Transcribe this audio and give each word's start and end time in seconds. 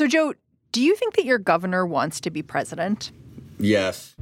So, 0.00 0.06
Joe, 0.06 0.32
do 0.72 0.80
you 0.80 0.96
think 0.96 1.16
that 1.16 1.26
your 1.26 1.36
governor 1.36 1.86
wants 1.86 2.22
to 2.22 2.30
be 2.30 2.42
president? 2.42 3.12
Yes. 3.58 4.16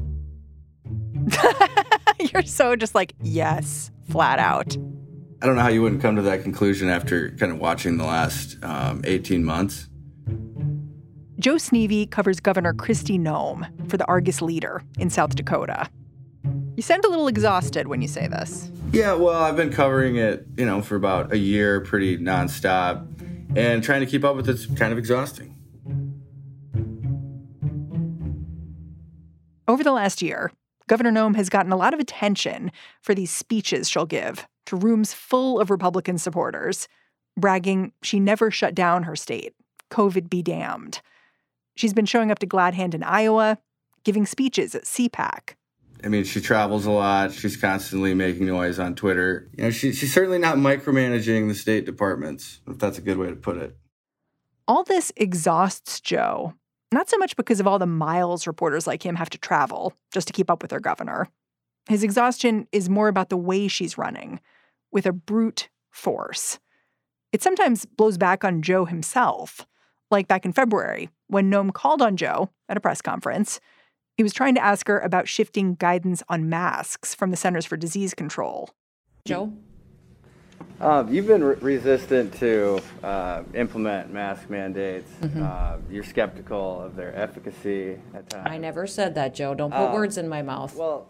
You're 2.32 2.42
so 2.42 2.74
just 2.74 2.96
like, 2.96 3.14
yes, 3.22 3.92
flat 4.10 4.40
out. 4.40 4.76
I 5.40 5.46
don't 5.46 5.54
know 5.54 5.62
how 5.62 5.68
you 5.68 5.80
wouldn't 5.80 6.02
come 6.02 6.16
to 6.16 6.22
that 6.22 6.42
conclusion 6.42 6.88
after 6.88 7.30
kind 7.30 7.52
of 7.52 7.60
watching 7.60 7.96
the 7.96 8.02
last 8.02 8.56
um, 8.64 9.02
18 9.04 9.44
months. 9.44 9.88
Joe 11.38 11.54
Sneve 11.54 12.10
covers 12.10 12.40
Governor 12.40 12.74
Kristi 12.74 13.16
Noem 13.16 13.88
for 13.88 13.98
the 13.98 14.06
Argus 14.06 14.42
Leader 14.42 14.82
in 14.98 15.10
South 15.10 15.36
Dakota. 15.36 15.88
You 16.74 16.82
sound 16.82 17.04
a 17.04 17.08
little 17.08 17.28
exhausted 17.28 17.86
when 17.86 18.02
you 18.02 18.08
say 18.08 18.26
this. 18.26 18.68
Yeah, 18.90 19.12
well, 19.12 19.40
I've 19.40 19.54
been 19.54 19.70
covering 19.70 20.16
it, 20.16 20.44
you 20.56 20.66
know, 20.66 20.82
for 20.82 20.96
about 20.96 21.32
a 21.32 21.38
year, 21.38 21.80
pretty 21.82 22.18
nonstop, 22.18 23.06
and 23.56 23.80
trying 23.80 24.00
to 24.00 24.06
keep 24.06 24.24
up 24.24 24.34
with 24.34 24.48
it's 24.48 24.66
kind 24.66 24.90
of 24.90 24.98
exhausting. 24.98 25.54
Over 29.68 29.84
the 29.84 29.92
last 29.92 30.22
year, 30.22 30.50
Governor 30.88 31.12
Noem 31.12 31.36
has 31.36 31.50
gotten 31.50 31.72
a 31.72 31.76
lot 31.76 31.92
of 31.92 32.00
attention 32.00 32.72
for 33.02 33.14
these 33.14 33.30
speeches 33.30 33.86
she'll 33.86 34.06
give 34.06 34.48
to 34.64 34.76
rooms 34.76 35.12
full 35.12 35.60
of 35.60 35.68
Republican 35.68 36.16
supporters, 36.16 36.88
bragging 37.36 37.92
she 38.02 38.18
never 38.18 38.50
shut 38.50 38.74
down 38.74 39.02
her 39.02 39.14
state. 39.14 39.54
COVID 39.90 40.30
be 40.30 40.42
damned. 40.42 41.02
She's 41.76 41.92
been 41.92 42.06
showing 42.06 42.30
up 42.30 42.38
to 42.38 42.46
Glad 42.46 42.74
Hand 42.74 42.94
in 42.94 43.02
Iowa, 43.02 43.58
giving 44.04 44.24
speeches 44.24 44.74
at 44.74 44.84
CPAC. 44.84 45.50
I 46.02 46.08
mean, 46.08 46.24
she 46.24 46.40
travels 46.40 46.86
a 46.86 46.90
lot. 46.90 47.32
She's 47.32 47.56
constantly 47.56 48.14
making 48.14 48.46
noise 48.46 48.78
on 48.78 48.94
Twitter. 48.94 49.50
You 49.56 49.64
know, 49.64 49.70
she, 49.70 49.92
she's 49.92 50.14
certainly 50.14 50.38
not 50.38 50.56
micromanaging 50.56 51.48
the 51.48 51.54
state 51.54 51.84
departments, 51.84 52.60
if 52.66 52.78
that's 52.78 52.96
a 52.96 53.02
good 53.02 53.18
way 53.18 53.28
to 53.28 53.36
put 53.36 53.58
it. 53.58 53.76
All 54.66 54.82
this 54.82 55.12
exhausts 55.16 56.00
Joe 56.00 56.54
not 56.92 57.08
so 57.08 57.18
much 57.18 57.36
because 57.36 57.60
of 57.60 57.66
all 57.66 57.78
the 57.78 57.86
miles 57.86 58.46
reporters 58.46 58.86
like 58.86 59.04
him 59.04 59.16
have 59.16 59.30
to 59.30 59.38
travel 59.38 59.94
just 60.12 60.26
to 60.28 60.32
keep 60.32 60.50
up 60.50 60.62
with 60.62 60.70
their 60.70 60.80
governor. 60.80 61.28
His 61.88 62.02
exhaustion 62.02 62.66
is 62.72 62.88
more 62.88 63.08
about 63.08 63.28
the 63.28 63.36
way 63.36 63.68
she's 63.68 63.98
running, 63.98 64.40
with 64.90 65.06
a 65.06 65.12
brute 65.12 65.68
force. 65.90 66.58
It 67.32 67.42
sometimes 67.42 67.84
blows 67.84 68.16
back 68.16 68.44
on 68.44 68.62
Joe 68.62 68.84
himself, 68.84 69.66
like 70.10 70.28
back 70.28 70.44
in 70.44 70.52
February 70.52 71.10
when 71.28 71.50
Noem 71.50 71.72
called 71.72 72.00
on 72.00 72.16
Joe 72.16 72.50
at 72.68 72.76
a 72.76 72.80
press 72.80 73.02
conference. 73.02 73.60
He 74.16 74.22
was 74.22 74.32
trying 74.32 74.54
to 74.54 74.64
ask 74.64 74.88
her 74.88 74.98
about 74.98 75.28
shifting 75.28 75.74
guidance 75.74 76.22
on 76.28 76.48
masks 76.48 77.14
from 77.14 77.30
the 77.30 77.36
Centers 77.36 77.66
for 77.66 77.76
Disease 77.76 78.14
Control. 78.14 78.70
Joe? 79.26 79.52
Um, 80.80 81.12
you've 81.12 81.26
been 81.26 81.42
re- 81.42 81.56
resistant 81.56 82.34
to 82.34 82.80
uh, 83.02 83.42
implement 83.54 84.12
mask 84.12 84.48
mandates. 84.48 85.10
Mm-hmm. 85.20 85.42
Uh, 85.42 85.76
you're 85.90 86.04
skeptical 86.04 86.80
of 86.80 86.94
their 86.94 87.14
efficacy 87.16 87.98
at 88.14 88.30
times. 88.30 88.46
I 88.48 88.58
never 88.58 88.86
said 88.86 89.14
that, 89.16 89.34
Joe. 89.34 89.54
Don't 89.54 89.72
put 89.72 89.90
uh, 89.90 89.92
words 89.92 90.18
in 90.18 90.28
my 90.28 90.42
mouth. 90.42 90.76
Well, 90.76 91.08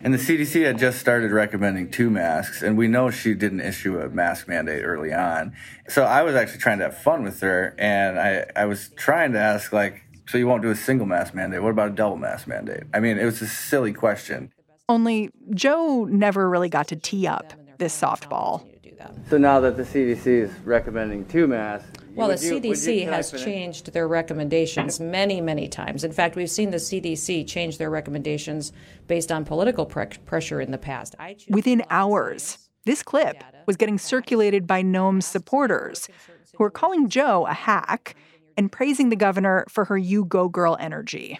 and 0.00 0.14
the 0.14 0.18
CDC 0.18 0.64
had 0.64 0.78
just 0.78 1.00
started 1.00 1.32
recommending 1.32 1.90
two 1.90 2.08
masks, 2.08 2.62
and 2.62 2.78
we 2.78 2.86
know 2.86 3.10
she 3.10 3.34
didn't 3.34 3.60
issue 3.60 3.98
a 3.98 4.08
mask 4.08 4.46
mandate 4.46 4.84
early 4.84 5.12
on. 5.12 5.54
So 5.88 6.04
I 6.04 6.22
was 6.22 6.36
actually 6.36 6.60
trying 6.60 6.78
to 6.78 6.84
have 6.84 6.98
fun 6.98 7.24
with 7.24 7.40
her, 7.40 7.74
and 7.78 8.20
I, 8.20 8.44
I 8.54 8.66
was 8.66 8.90
trying 8.90 9.32
to 9.32 9.40
ask, 9.40 9.72
like, 9.72 10.02
so 10.28 10.38
you 10.38 10.46
won't 10.46 10.62
do 10.62 10.70
a 10.70 10.76
single 10.76 11.06
mask 11.06 11.34
mandate? 11.34 11.62
What 11.62 11.70
about 11.70 11.88
a 11.88 11.94
double 11.94 12.16
mask 12.16 12.46
mandate? 12.46 12.84
I 12.94 13.00
mean, 13.00 13.18
it 13.18 13.24
was 13.24 13.42
a 13.42 13.48
silly 13.48 13.92
question. 13.92 14.52
Only 14.88 15.30
Joe 15.52 16.04
never 16.04 16.48
really 16.48 16.68
got 16.68 16.88
to 16.88 16.96
tee 16.96 17.26
up 17.26 17.54
this 17.78 17.98
softball 17.98 18.67
that. 18.98 19.14
So 19.30 19.38
now 19.38 19.60
that 19.60 19.76
the 19.76 19.82
CDC 19.82 20.26
is 20.26 20.50
recommending 20.64 21.26
two 21.26 21.46
masks, 21.46 21.88
well, 22.14 22.28
the 22.28 22.44
you, 22.44 22.60
CDC 22.60 23.06
has 23.06 23.30
changed 23.30 23.92
their 23.92 24.08
recommendations 24.08 24.98
many, 24.98 25.40
many 25.40 25.68
times. 25.68 26.02
In 26.02 26.10
fact, 26.10 26.34
we've 26.34 26.50
seen 26.50 26.70
the 26.70 26.78
CDC 26.78 27.46
change 27.46 27.78
their 27.78 27.90
recommendations 27.90 28.72
based 29.06 29.30
on 29.30 29.44
political 29.44 29.86
pre- 29.86 30.06
pressure 30.26 30.60
in 30.60 30.72
the 30.72 30.78
past. 30.78 31.14
Within 31.48 31.84
hours, 31.90 32.58
this 32.86 33.02
clip 33.02 33.36
was 33.66 33.76
getting 33.76 33.98
circulated 33.98 34.66
by 34.66 34.82
Noem's 34.82 35.26
supporters, 35.26 36.08
who 36.56 36.64
are 36.64 36.70
calling 36.70 37.08
Joe 37.08 37.46
a 37.46 37.52
hack 37.52 38.16
and 38.56 38.72
praising 38.72 39.10
the 39.10 39.16
governor 39.16 39.64
for 39.68 39.84
her 39.84 39.96
"You 39.96 40.24
Go 40.24 40.48
Girl" 40.48 40.76
energy. 40.80 41.38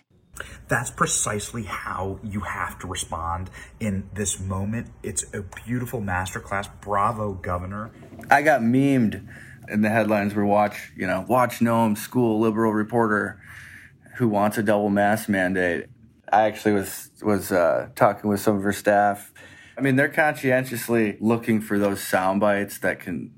That's 0.68 0.90
precisely 0.90 1.64
how 1.64 2.20
you 2.22 2.40
have 2.40 2.78
to 2.80 2.86
respond 2.86 3.50
in 3.80 4.08
this 4.14 4.38
moment. 4.40 4.88
It's 5.02 5.24
a 5.34 5.42
beautiful 5.42 6.00
masterclass. 6.00 6.68
Bravo, 6.80 7.34
Governor. 7.34 7.90
I 8.30 8.42
got 8.42 8.60
memed 8.60 9.26
in 9.68 9.82
the 9.82 9.88
headlines 9.88 10.34
where 10.34 10.44
watch, 10.44 10.92
you 10.96 11.06
know, 11.06 11.24
watch 11.28 11.58
Noem 11.60 11.96
school 11.96 12.40
liberal 12.40 12.72
reporter 12.72 13.40
who 14.16 14.28
wants 14.28 14.58
a 14.58 14.62
double 14.62 14.90
mask 14.90 15.28
mandate. 15.28 15.86
I 16.30 16.42
actually 16.42 16.74
was 16.74 17.10
was 17.22 17.52
uh, 17.52 17.88
talking 17.94 18.28
with 18.28 18.40
some 18.40 18.56
of 18.56 18.62
her 18.62 18.72
staff. 18.72 19.32
I 19.76 19.80
mean, 19.80 19.96
they're 19.96 20.08
conscientiously 20.08 21.16
looking 21.20 21.60
for 21.60 21.78
those 21.78 22.02
sound 22.02 22.40
bites 22.40 22.78
that 22.78 23.00
can, 23.00 23.32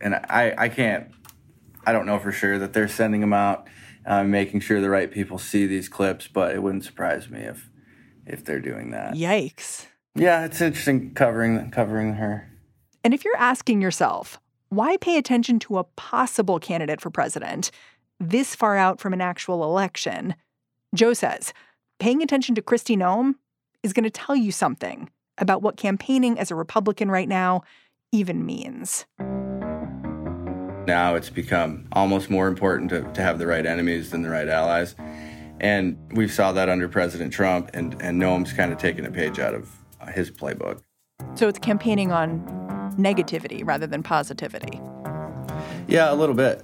and 0.00 0.14
I 0.14 0.54
I 0.56 0.68
can't, 0.68 1.10
I 1.84 1.92
don't 1.92 2.06
know 2.06 2.18
for 2.18 2.32
sure 2.32 2.58
that 2.58 2.72
they're 2.72 2.88
sending 2.88 3.20
them 3.20 3.32
out 3.32 3.66
uh, 4.06 4.24
making 4.24 4.60
sure 4.60 4.80
the 4.80 4.90
right 4.90 5.10
people 5.10 5.38
see 5.38 5.66
these 5.66 5.88
clips. 5.88 6.28
But 6.28 6.54
it 6.54 6.62
wouldn't 6.62 6.84
surprise 6.84 7.28
me 7.28 7.40
if 7.40 7.70
if 8.24 8.44
they're 8.44 8.60
doing 8.60 8.90
that. 8.90 9.14
Yikes! 9.14 9.86
Yeah, 10.14 10.44
it's 10.44 10.60
interesting 10.60 11.12
covering 11.14 11.70
covering 11.70 12.14
her. 12.14 12.50
And 13.04 13.14
if 13.14 13.24
you're 13.24 13.36
asking 13.36 13.82
yourself, 13.82 14.40
why 14.68 14.96
pay 14.96 15.16
attention 15.16 15.58
to 15.60 15.78
a 15.78 15.84
possible 15.84 16.58
candidate 16.58 17.00
for 17.00 17.10
president 17.10 17.70
this 18.18 18.54
far 18.54 18.76
out 18.76 19.00
from 19.00 19.12
an 19.12 19.20
actual 19.20 19.62
election? 19.62 20.34
Joe 20.94 21.12
says 21.12 21.52
paying 21.98 22.22
attention 22.22 22.54
to 22.54 22.62
Kristi 22.62 22.96
Noem 22.96 23.34
is 23.82 23.92
going 23.92 24.04
to 24.04 24.10
tell 24.10 24.34
you 24.34 24.50
something 24.50 25.10
about 25.38 25.62
what 25.62 25.76
campaigning 25.76 26.38
as 26.38 26.50
a 26.50 26.54
Republican 26.54 27.10
right 27.10 27.28
now 27.28 27.62
even 28.12 28.44
means. 28.44 29.04
Now 30.86 31.16
it's 31.16 31.30
become 31.30 31.88
almost 31.92 32.30
more 32.30 32.46
important 32.46 32.90
to, 32.90 33.02
to 33.02 33.20
have 33.20 33.38
the 33.38 33.46
right 33.46 33.66
enemies 33.66 34.10
than 34.10 34.22
the 34.22 34.30
right 34.30 34.48
allies. 34.48 34.94
And 35.58 35.98
we 36.12 36.28
saw 36.28 36.52
that 36.52 36.68
under 36.68 36.88
President 36.88 37.32
Trump, 37.32 37.70
and, 37.74 38.00
and 38.00 38.20
Noem's 38.20 38.52
kind 38.52 38.72
of 38.72 38.78
taken 38.78 39.04
a 39.04 39.10
page 39.10 39.38
out 39.38 39.54
of 39.54 39.70
his 40.12 40.30
playbook. 40.30 40.82
So 41.34 41.48
it's 41.48 41.58
campaigning 41.58 42.12
on 42.12 42.40
negativity 42.98 43.66
rather 43.66 43.86
than 43.86 44.02
positivity. 44.02 44.80
Yeah, 45.88 46.12
a 46.12 46.14
little 46.14 46.34
bit. 46.34 46.62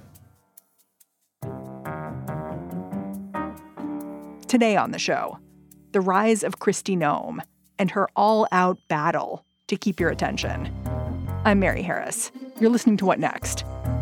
Today 4.47 4.77
on 4.77 4.91
the 4.91 4.99
show, 4.99 5.39
the 5.91 6.01
rise 6.01 6.43
of 6.43 6.59
Kristi 6.59 6.95
Noem 6.95 7.39
and 7.79 7.91
her 7.91 8.07
all 8.15 8.47
out 8.51 8.77
battle 8.87 9.43
to 9.67 9.75
keep 9.75 9.99
your 9.99 10.11
attention. 10.11 10.71
I'm 11.43 11.59
Mary 11.59 11.81
Harris. 11.81 12.31
You're 12.59 12.69
listening 12.69 12.97
to 12.97 13.05
What 13.05 13.19
Next? 13.19 13.65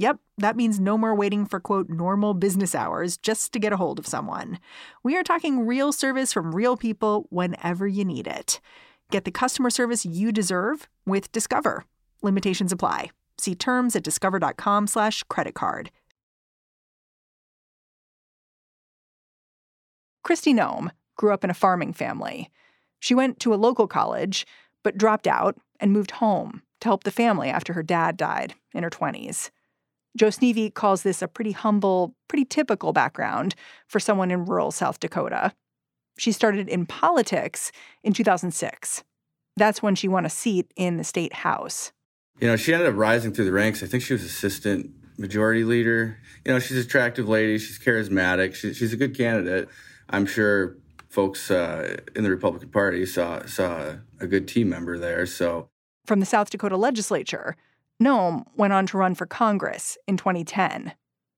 Yep, 0.00 0.18
that 0.38 0.56
means 0.56 0.80
no 0.80 0.96
more 0.96 1.14
waiting 1.14 1.44
for 1.44 1.60
quote 1.60 1.90
normal 1.90 2.32
business 2.32 2.74
hours 2.74 3.18
just 3.18 3.52
to 3.52 3.58
get 3.58 3.74
a 3.74 3.76
hold 3.76 3.98
of 3.98 4.06
someone. 4.06 4.58
We 5.02 5.14
are 5.14 5.22
talking 5.22 5.66
real 5.66 5.92
service 5.92 6.32
from 6.32 6.54
real 6.54 6.74
people 6.74 7.26
whenever 7.28 7.86
you 7.86 8.06
need 8.06 8.26
it. 8.26 8.60
Get 9.10 9.26
the 9.26 9.30
customer 9.30 9.68
service 9.68 10.06
you 10.06 10.32
deserve 10.32 10.88
with 11.04 11.30
Discover. 11.32 11.84
Limitations 12.22 12.72
apply. 12.72 13.10
See 13.36 13.54
terms 13.54 13.94
at 13.94 14.02
discover.com/slash 14.02 15.24
credit 15.24 15.54
card. 15.54 15.90
Kristi 20.26 20.54
Noem 20.54 20.92
grew 21.18 21.34
up 21.34 21.44
in 21.44 21.50
a 21.50 21.60
farming 21.62 21.92
family. 21.92 22.50
She 23.00 23.14
went 23.14 23.38
to 23.40 23.52
a 23.52 23.62
local 23.66 23.86
college, 23.86 24.46
but 24.82 24.96
dropped 24.96 25.26
out 25.26 25.58
and 25.78 25.92
moved 25.92 26.12
home 26.12 26.62
to 26.80 26.88
help 26.88 27.04
the 27.04 27.10
family 27.10 27.50
after 27.50 27.74
her 27.74 27.82
dad 27.82 28.16
died 28.16 28.54
in 28.72 28.82
her 28.82 28.88
20s. 28.88 29.50
Joe 30.16 30.28
Sneve 30.28 30.74
calls 30.74 31.02
this 31.02 31.22
a 31.22 31.28
pretty 31.28 31.52
humble, 31.52 32.14
pretty 32.28 32.44
typical 32.44 32.92
background 32.92 33.54
for 33.86 34.00
someone 34.00 34.30
in 34.30 34.44
rural 34.44 34.70
South 34.70 35.00
Dakota. 35.00 35.52
She 36.18 36.32
started 36.32 36.68
in 36.68 36.86
politics 36.86 37.72
in 38.02 38.12
2006. 38.12 39.04
That's 39.56 39.82
when 39.82 39.94
she 39.94 40.08
won 40.08 40.26
a 40.26 40.30
seat 40.30 40.72
in 40.76 40.96
the 40.96 41.04
state 41.04 41.32
house. 41.32 41.92
You 42.40 42.48
know, 42.48 42.56
she 42.56 42.72
ended 42.72 42.88
up 42.88 42.96
rising 42.96 43.32
through 43.32 43.44
the 43.44 43.52
ranks. 43.52 43.82
I 43.82 43.86
think 43.86 44.02
she 44.02 44.12
was 44.12 44.24
assistant 44.24 44.90
majority 45.18 45.64
leader. 45.64 46.18
You 46.44 46.52
know, 46.52 46.58
she's 46.58 46.78
an 46.78 46.82
attractive 46.82 47.28
lady. 47.28 47.58
She's 47.58 47.78
charismatic. 47.78 48.54
She, 48.54 48.72
she's 48.74 48.92
a 48.92 48.96
good 48.96 49.16
candidate. 49.16 49.68
I'm 50.08 50.26
sure 50.26 50.76
folks 51.08 51.50
uh, 51.50 51.98
in 52.16 52.24
the 52.24 52.30
Republican 52.30 52.70
Party 52.70 53.04
saw 53.04 53.44
saw 53.44 53.96
a 54.20 54.26
good 54.26 54.48
team 54.48 54.68
member 54.68 54.98
there. 54.98 55.26
So, 55.26 55.68
from 56.06 56.20
the 56.20 56.26
South 56.26 56.50
Dakota 56.50 56.76
legislature, 56.76 57.56
Noem 58.02 58.44
went 58.56 58.72
on 58.72 58.86
to 58.86 58.96
run 58.98 59.14
for 59.14 59.26
Congress 59.26 59.98
in 60.08 60.16
2010. 60.16 60.92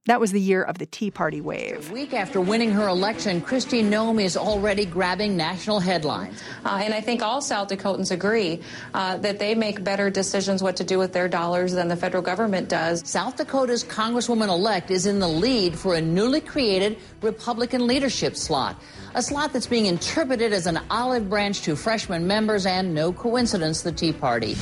That 0.07 0.19
was 0.19 0.33
the 0.33 0.41
year 0.41 0.65
of 0.65 0.79
the 0.79 0.87
Tea 0.87 1.13
Party 1.13 1.41
wave. 1.41 1.89
A 1.89 1.93
week 1.93 2.13
after 2.13 2.41
winning 2.41 2.73
her 2.73 2.89
election, 2.89 3.41
Kristi 3.41 3.85
Noem 3.85 4.21
is 4.21 4.37
already 4.37 4.85
grabbing 4.85 5.37
national 5.37 5.79
headlines. 5.79 6.43
Uh, 6.65 6.81
and 6.83 6.93
I 6.93 7.01
think 7.01 7.23
all 7.23 7.41
South 7.41 7.69
Dakotans 7.69 8.11
agree 8.11 8.61
uh, 8.95 9.19
that 9.19 9.39
they 9.39 9.55
make 9.55 9.85
better 9.85 10.11
decisions 10.11 10.61
what 10.61 10.75
to 10.77 10.85
do 10.85 10.99
with 10.99 11.13
their 11.13 11.29
dollars 11.29 11.73
than 11.73 11.87
the 11.87 11.95
federal 11.95 12.23
government 12.23 12.69
does. 12.69 13.09
South 13.09 13.37
Dakota's 13.37 13.85
Congresswoman 13.85 14.49
elect 14.49 14.91
is 14.91 15.07
in 15.07 15.21
the 15.21 15.29
lead 15.29 15.79
for 15.79 15.95
a 15.95 16.01
newly 16.01 16.41
created 16.41 16.99
Republican 17.23 17.87
leadership 17.87 18.35
slot. 18.35 18.83
A 19.15 19.23
slot 19.23 19.53
that's 19.53 19.69
being 19.69 19.87
interpreted 19.87 20.53
as 20.53 20.67
an 20.67 20.81
olive 20.91 21.29
branch 21.29 21.63
to 21.63 21.77
freshman 21.77 22.27
members 22.27 22.67
and 22.67 22.93
no 22.93 23.13
coincidence, 23.13 23.83
the 23.83 23.93
Tea 23.93 24.13
Party. 24.13 24.57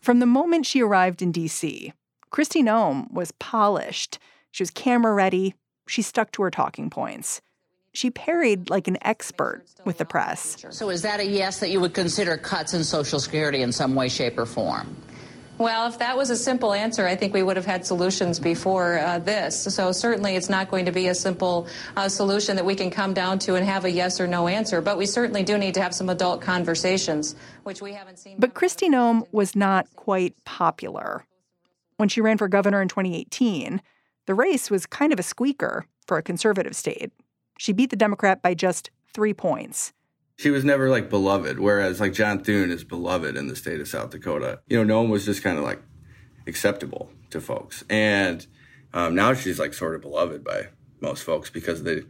From 0.00 0.20
the 0.20 0.26
moment 0.26 0.66
she 0.66 0.82
arrived 0.82 1.22
in 1.22 1.32
D.C., 1.32 1.92
Kristi 2.30 2.62
Noem 2.62 3.10
was 3.12 3.32
polished. 3.32 4.18
She 4.50 4.62
was 4.62 4.70
camera 4.70 5.12
ready. 5.12 5.54
She 5.86 6.02
stuck 6.02 6.32
to 6.32 6.42
her 6.42 6.50
talking 6.50 6.90
points. 6.90 7.40
She 7.92 8.10
parried 8.10 8.70
like 8.70 8.86
an 8.86 8.98
expert 9.02 9.64
with 9.84 9.98
the 9.98 10.04
press. 10.04 10.64
So, 10.70 10.90
is 10.90 11.02
that 11.02 11.20
a 11.20 11.26
yes 11.26 11.58
that 11.60 11.70
you 11.70 11.80
would 11.80 11.94
consider 11.94 12.36
cuts 12.36 12.74
in 12.74 12.84
Social 12.84 13.18
Security 13.18 13.62
in 13.62 13.72
some 13.72 13.94
way, 13.94 14.08
shape, 14.08 14.38
or 14.38 14.46
form? 14.46 14.94
Well, 15.58 15.88
if 15.88 15.98
that 15.98 16.16
was 16.16 16.30
a 16.30 16.36
simple 16.36 16.72
answer, 16.72 17.06
I 17.06 17.16
think 17.16 17.34
we 17.34 17.42
would 17.42 17.56
have 17.56 17.66
had 17.66 17.84
solutions 17.84 18.38
before 18.38 18.98
uh, 19.00 19.18
this. 19.18 19.60
So 19.74 19.90
certainly 19.90 20.36
it's 20.36 20.48
not 20.48 20.70
going 20.70 20.84
to 20.84 20.92
be 20.92 21.08
a 21.08 21.14
simple 21.14 21.66
uh, 21.96 22.08
solution 22.08 22.54
that 22.56 22.64
we 22.64 22.76
can 22.76 22.90
come 22.90 23.12
down 23.12 23.40
to 23.40 23.56
and 23.56 23.66
have 23.66 23.84
a 23.84 23.90
yes 23.90 24.20
or 24.20 24.28
no 24.28 24.46
answer. 24.46 24.80
But 24.80 24.96
we 24.96 25.04
certainly 25.04 25.42
do 25.42 25.58
need 25.58 25.74
to 25.74 25.82
have 25.82 25.92
some 25.94 26.08
adult 26.08 26.40
conversations, 26.40 27.34
which 27.64 27.82
we 27.82 27.92
haven't 27.92 28.20
seen. 28.20 28.36
But 28.38 28.54
Kristi 28.54 28.88
Noem 28.88 29.26
was 29.32 29.56
not 29.56 29.88
quite 29.96 30.36
popular. 30.44 31.24
When 31.96 32.08
she 32.08 32.20
ran 32.20 32.38
for 32.38 32.46
governor 32.46 32.80
in 32.80 32.86
2018, 32.86 33.82
the 34.26 34.34
race 34.34 34.70
was 34.70 34.86
kind 34.86 35.12
of 35.12 35.18
a 35.18 35.24
squeaker 35.24 35.86
for 36.06 36.18
a 36.18 36.22
conservative 36.22 36.76
state. 36.76 37.10
She 37.58 37.72
beat 37.72 37.90
the 37.90 37.96
Democrat 37.96 38.42
by 38.42 38.54
just 38.54 38.90
three 39.12 39.34
points. 39.34 39.92
She 40.38 40.50
was 40.50 40.64
never 40.64 40.88
like 40.88 41.10
beloved, 41.10 41.58
whereas 41.58 42.00
like 42.00 42.12
John 42.12 42.42
Thune 42.42 42.70
is 42.70 42.84
beloved 42.84 43.36
in 43.36 43.48
the 43.48 43.56
state 43.56 43.80
of 43.80 43.88
South 43.88 44.10
Dakota. 44.10 44.60
You 44.68 44.78
know, 44.78 44.84
no 44.84 45.00
one 45.02 45.10
was 45.10 45.24
just 45.24 45.42
kind 45.42 45.58
of 45.58 45.64
like 45.64 45.82
acceptable 46.46 47.10
to 47.30 47.40
folks. 47.40 47.84
And 47.90 48.46
um, 48.94 49.14
now 49.14 49.34
she's 49.34 49.58
like 49.58 49.74
sort 49.74 49.94
of 49.94 50.00
beloved 50.00 50.44
by 50.44 50.68
most 51.00 51.24
folks 51.24 51.50
because 51.50 51.82
they, 51.82 51.96
you 51.96 52.06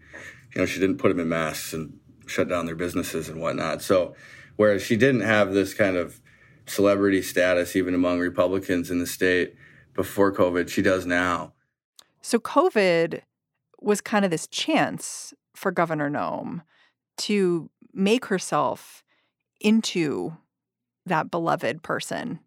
know, 0.56 0.66
she 0.66 0.78
didn't 0.78 0.98
put 0.98 1.08
them 1.08 1.20
in 1.20 1.28
masks 1.28 1.72
and 1.72 1.98
shut 2.26 2.48
down 2.48 2.66
their 2.66 2.76
businesses 2.76 3.28
and 3.28 3.40
whatnot. 3.40 3.82
So, 3.82 4.14
whereas 4.56 4.82
she 4.82 4.96
didn't 4.96 5.22
have 5.22 5.54
this 5.54 5.72
kind 5.72 5.96
of 5.96 6.20
celebrity 6.66 7.22
status 7.22 7.74
even 7.74 7.94
among 7.94 8.18
Republicans 8.18 8.90
in 8.90 8.98
the 8.98 9.06
state, 9.06 9.54
before 9.98 10.32
COVID. 10.32 10.68
She 10.68 10.80
does 10.80 11.04
now. 11.06 11.54
So 12.22 12.38
COVID 12.38 13.22
was 13.80 14.00
kind 14.00 14.24
of 14.24 14.30
this 14.30 14.46
chance 14.46 15.34
for 15.56 15.72
Governor 15.72 16.08
Noem 16.08 16.62
to 17.18 17.68
make 17.98 18.26
herself 18.26 19.02
into 19.60 20.36
that 21.04 21.30
beloved 21.30 21.82
person 21.82 22.38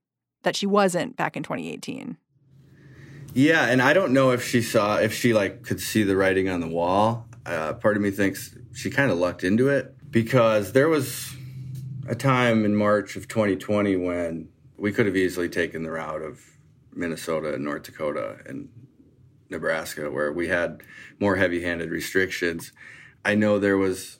that 0.44 0.56
she 0.56 0.66
wasn't 0.66 1.16
back 1.16 1.36
in 1.36 1.44
2018. 1.44 2.18
Yeah, 3.34 3.66
and 3.68 3.82
I 3.82 3.94
don't 3.94 4.14
know 4.14 4.32
if 4.32 4.44
she 4.44 4.62
saw 4.62 4.98
if 4.98 5.14
she 5.14 5.34
like 5.34 5.64
could 5.64 5.80
see 5.80 6.04
the 6.04 6.16
writing 6.16 6.50
on 6.50 6.60
the 6.60 6.68
wall. 6.68 7.28
Uh, 7.46 7.74
part 7.74 7.96
of 7.96 8.04
me 8.04 8.12
thinks 8.12 8.56
she 8.74 8.90
kind 8.90 9.12
of 9.12 9.18
lucked 9.18 9.44
into 9.44 9.70
it 9.70 9.96
because 10.12 10.74
there 10.74 10.90
was 10.90 11.36
a 12.08 12.16
time 12.16 12.66
in 12.66 12.76
March 12.76 13.16
of 13.16 13.28
2020 13.28 13.96
when 13.96 14.50
we 14.78 14.92
could 14.92 15.06
have 15.06 15.16
easily 15.16 15.48
taken 15.48 15.84
the 15.84 15.92
route 15.92 16.22
of 16.22 16.42
Minnesota 16.94 17.54
and 17.54 17.64
North 17.64 17.84
Dakota 17.84 18.40
and 18.46 18.70
Nebraska, 19.50 20.10
where 20.12 20.32
we 20.32 20.48
had 20.48 20.82
more 21.20 21.36
heavy 21.36 21.62
handed 21.62 21.90
restrictions. 21.90 22.72
I 23.24 23.36
know 23.36 23.60
there 23.60 23.78
was 23.78 24.20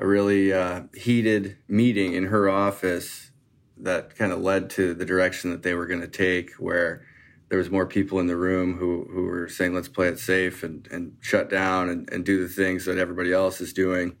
a 0.00 0.06
really 0.06 0.52
uh, 0.52 0.82
heated 0.94 1.58
meeting 1.68 2.14
in 2.14 2.24
her 2.24 2.48
office 2.48 3.30
that 3.76 4.16
kind 4.16 4.32
of 4.32 4.40
led 4.40 4.70
to 4.70 4.94
the 4.94 5.04
direction 5.04 5.50
that 5.50 5.62
they 5.62 5.74
were 5.74 5.86
going 5.86 6.00
to 6.00 6.08
take, 6.08 6.52
where 6.54 7.04
there 7.50 7.58
was 7.58 7.70
more 7.70 7.86
people 7.86 8.18
in 8.18 8.26
the 8.26 8.36
room 8.36 8.78
who, 8.78 9.06
who 9.12 9.24
were 9.24 9.48
saying, 9.48 9.74
let's 9.74 9.88
play 9.88 10.08
it 10.08 10.18
safe 10.18 10.62
and, 10.62 10.88
and 10.90 11.16
shut 11.20 11.50
down 11.50 11.90
and, 11.90 12.10
and 12.10 12.24
do 12.24 12.40
the 12.40 12.52
things 12.52 12.86
that 12.86 12.96
everybody 12.96 13.32
else 13.32 13.60
is 13.60 13.72
doing. 13.72 14.16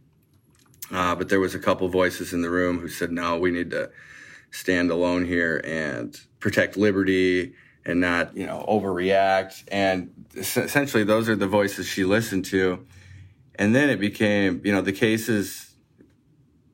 Uh, 0.92 1.14
but 1.14 1.28
there 1.28 1.40
was 1.40 1.54
a 1.54 1.58
couple 1.58 1.88
voices 1.88 2.32
in 2.32 2.42
the 2.42 2.50
room 2.50 2.78
who 2.80 2.88
said, 2.88 3.10
no, 3.10 3.38
we 3.38 3.50
need 3.50 3.70
to 3.70 3.90
stand 4.50 4.90
alone 4.90 5.24
here 5.24 5.62
and 5.64 6.20
protect 6.40 6.76
liberty 6.76 7.54
and 7.86 8.00
not 8.00 8.36
you 8.36 8.46
know 8.46 8.64
overreact 8.68 9.64
and 9.68 10.10
essentially 10.36 11.04
those 11.04 11.28
are 11.28 11.36
the 11.36 11.46
voices 11.46 11.86
she 11.86 12.04
listened 12.04 12.44
to 12.44 12.84
and 13.54 13.74
then 13.74 13.88
it 13.88 13.98
became 13.98 14.60
you 14.64 14.72
know 14.72 14.82
the 14.82 14.92
cases 14.92 15.69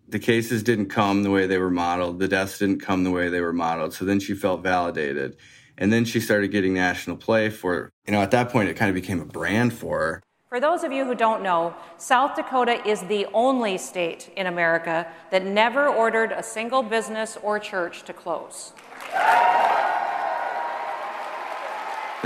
the 0.09 0.19
cases 0.19 0.63
didn't 0.63 0.87
come 0.87 1.23
the 1.23 1.31
way 1.31 1.47
they 1.47 1.59
were 1.59 1.71
modeled 1.71 2.19
the 2.19 2.29
deaths 2.29 2.59
didn't 2.59 2.81
come 2.81 3.05
the 3.05 3.11
way 3.11 3.29
they 3.29 3.41
were 3.41 3.53
modeled 3.53 3.93
so 3.93 4.05
then 4.05 4.21
she 4.21 4.35
felt 4.35 4.63
validated 4.63 5.37
and 5.79 5.93
then 5.93 6.05
she 6.05 6.21
started 6.21 6.49
getting 6.49 6.75
national 6.75 7.17
play 7.17 7.51
for 7.51 7.91
you 8.07 8.13
know 8.13 8.21
at 8.21 8.31
that 8.31 8.51
point 8.51 8.69
it 8.69 8.75
kind 8.75 8.89
of 8.89 8.95
became 8.95 9.21
a 9.21 9.27
brand 9.27 9.73
for 9.73 10.01
her 10.01 10.23
for 10.49 10.61
those 10.61 10.85
of 10.85 10.93
you 10.93 11.05
who 11.05 11.17
don't 11.17 11.43
know, 11.43 11.75
South 11.99 12.37
Dakota 12.37 12.81
is 12.89 13.01
the 13.03 13.27
only 13.35 13.77
state 13.77 14.33
in 14.37 14.47
America 14.47 15.07
that 15.33 15.45
never 15.45 15.89
ordered 15.89 16.31
a 16.31 16.43
single 16.43 16.85
business 16.85 17.37
or 17.43 17.59
church 17.59 18.05
to 18.05 18.13
close. 18.13 18.73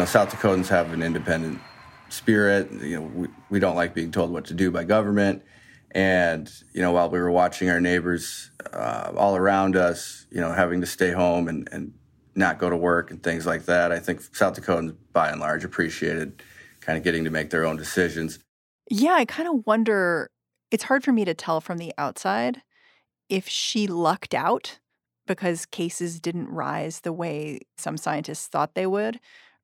know, 0.01 0.05
South 0.05 0.35
Dakotans 0.35 0.69
have 0.69 0.93
an 0.93 1.03
independent 1.03 1.61
spirit. 2.09 2.71
You 2.73 2.97
know, 2.97 3.03
we, 3.03 3.29
we 3.51 3.61
don't 3.61 3.77
like 3.77 3.95
being 3.95 4.11
told 4.11 4.31
what 4.31 4.45
to 4.47 4.55
do 4.55 4.71
by 4.71 4.85
government. 4.85 5.43
And, 5.93 6.51
you 6.73 6.83
know, 6.83 6.93
while 6.93 7.11
we 7.11 7.19
were 7.19 7.31
watching 7.31 7.69
our 7.69 7.81
neighbors 7.81 8.51
uh, 8.73 9.13
all 9.17 9.37
around 9.37 9.77
us, 9.77 10.27
you 10.31 10.41
know, 10.41 10.53
having 10.53 10.81
to 10.83 10.87
stay 10.87 11.11
home 11.11 11.49
and, 11.49 11.69
and 11.73 11.93
not 12.35 12.59
go 12.59 12.71
to 12.71 12.77
work 12.77 13.11
and 13.11 13.23
things 13.23 13.45
like 13.45 13.65
that, 13.65 13.91
I 13.91 13.99
think 13.99 14.21
South 14.35 14.55
Dakotans, 14.55 14.97
by 15.13 15.31
and 15.31 15.41
large, 15.41 15.65
appreciated 15.65 16.43
kind 16.81 16.97
of 16.97 17.03
getting 17.03 17.25
to 17.25 17.31
make 17.31 17.51
their 17.51 17.65
own 17.65 17.77
decisions. 17.77 18.39
Yeah, 18.89 19.15
I 19.15 19.25
kind 19.25 19.49
of 19.49 19.67
wonder. 19.67 20.31
It's 20.71 20.85
hard 20.85 21.03
for 21.03 21.13
me 21.13 21.25
to 21.25 21.35
tell 21.35 21.61
from 21.61 21.79
the 21.79 21.93
outside 21.99 22.63
if 23.29 23.49
she 23.49 23.87
lucked 23.87 24.35
out 24.35 24.79
because 25.27 25.67
cases 25.67 26.21
didn't 26.21 26.49
rise 26.49 27.01
the 27.01 27.13
way 27.13 27.61
some 27.79 27.97
scientists 27.97 28.47
thought 28.47 28.75
they 28.75 28.87
would, 28.87 29.21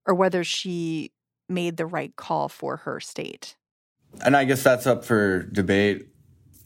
or 0.06 0.14
whether 0.14 0.44
she 0.44 1.10
made 1.48 1.76
the 1.76 1.86
right 1.86 2.14
call 2.16 2.48
for 2.48 2.78
her 2.78 3.00
state. 3.00 3.56
And 4.24 4.36
I 4.36 4.44
guess 4.44 4.62
that's 4.62 4.86
up 4.86 5.04
for 5.04 5.42
debate. 5.44 6.08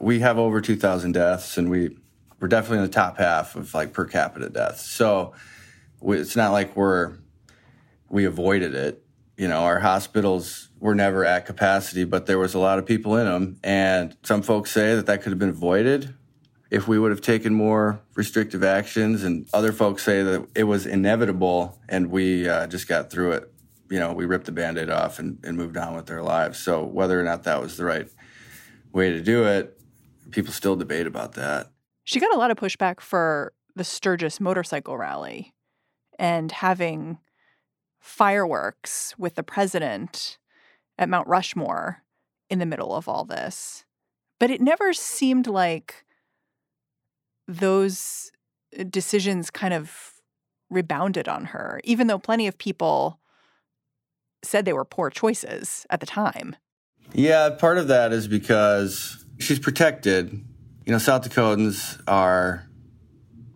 We 0.00 0.20
have 0.20 0.38
over 0.38 0.60
2,000 0.60 1.12
deaths, 1.12 1.56
and 1.56 1.70
we 1.70 1.96
we're 2.40 2.48
definitely 2.48 2.78
in 2.78 2.84
the 2.84 2.90
top 2.90 3.18
half 3.18 3.54
of 3.54 3.74
like 3.74 3.92
per 3.92 4.06
capita 4.06 4.48
deaths. 4.48 4.90
So 4.90 5.34
we, 6.00 6.18
it's 6.18 6.36
not 6.36 6.52
like 6.52 6.74
we're 6.74 7.18
we 8.08 8.24
avoided 8.24 8.74
it. 8.74 9.04
You 9.36 9.46
know, 9.48 9.60
our 9.60 9.78
hospitals 9.78 10.70
were 10.80 10.94
never 10.94 11.24
at 11.24 11.46
capacity, 11.46 12.04
but 12.04 12.26
there 12.26 12.38
was 12.38 12.54
a 12.54 12.58
lot 12.58 12.78
of 12.78 12.86
people 12.86 13.16
in 13.16 13.26
them, 13.26 13.58
and 13.62 14.16
some 14.22 14.42
folks 14.42 14.70
say 14.70 14.94
that 14.96 15.06
that 15.06 15.22
could 15.22 15.32
have 15.32 15.38
been 15.38 15.50
avoided 15.50 16.14
if 16.70 16.86
we 16.86 16.98
would 16.98 17.10
have 17.10 17.20
taken 17.20 17.52
more 17.52 18.00
restrictive 18.14 18.62
actions. 18.62 19.24
And 19.24 19.48
other 19.52 19.72
folks 19.72 20.02
say 20.02 20.22
that 20.22 20.46
it 20.54 20.64
was 20.64 20.86
inevitable 20.86 21.78
and 21.88 22.10
we 22.10 22.48
uh, 22.48 22.66
just 22.68 22.88
got 22.88 23.10
through 23.10 23.32
it. 23.32 23.52
You 23.90 23.98
know, 23.98 24.12
we 24.12 24.24
ripped 24.24 24.46
the 24.46 24.52
band 24.52 24.78
aid 24.78 24.88
off 24.88 25.18
and, 25.18 25.38
and 25.44 25.56
moved 25.56 25.76
on 25.76 25.96
with 25.96 26.06
their 26.06 26.22
lives. 26.22 26.60
So 26.60 26.84
whether 26.84 27.20
or 27.20 27.24
not 27.24 27.42
that 27.42 27.60
was 27.60 27.76
the 27.76 27.84
right 27.84 28.08
way 28.92 29.10
to 29.10 29.20
do 29.20 29.44
it, 29.44 29.79
people 30.30 30.52
still 30.52 30.76
debate 30.76 31.06
about 31.06 31.34
that. 31.34 31.68
She 32.04 32.20
got 32.20 32.34
a 32.34 32.38
lot 32.38 32.50
of 32.50 32.56
pushback 32.56 33.00
for 33.00 33.52
the 33.76 33.84
Sturgis 33.84 34.40
motorcycle 34.40 34.96
rally 34.96 35.54
and 36.18 36.52
having 36.52 37.18
fireworks 38.00 39.14
with 39.18 39.34
the 39.34 39.42
president 39.42 40.38
at 40.98 41.08
Mount 41.08 41.28
Rushmore 41.28 42.02
in 42.48 42.58
the 42.58 42.66
middle 42.66 42.94
of 42.94 43.08
all 43.08 43.24
this. 43.24 43.84
But 44.38 44.50
it 44.50 44.60
never 44.60 44.92
seemed 44.92 45.46
like 45.46 46.04
those 47.46 48.30
uh, 48.78 48.84
decisions 48.88 49.50
kind 49.50 49.74
of 49.74 50.14
rebounded 50.70 51.28
on 51.28 51.46
her, 51.46 51.80
even 51.84 52.06
though 52.06 52.18
plenty 52.18 52.46
of 52.46 52.56
people 52.56 53.20
said 54.42 54.64
they 54.64 54.72
were 54.72 54.84
poor 54.84 55.10
choices 55.10 55.86
at 55.90 56.00
the 56.00 56.06
time. 56.06 56.56
Yeah, 57.12 57.50
part 57.50 57.78
of 57.78 57.88
that 57.88 58.12
is 58.12 58.28
because 58.28 59.19
she's 59.40 59.58
protected. 59.58 60.32
You 60.86 60.92
know, 60.92 60.98
South 60.98 61.28
Dakotans 61.28 62.00
are 62.06 62.66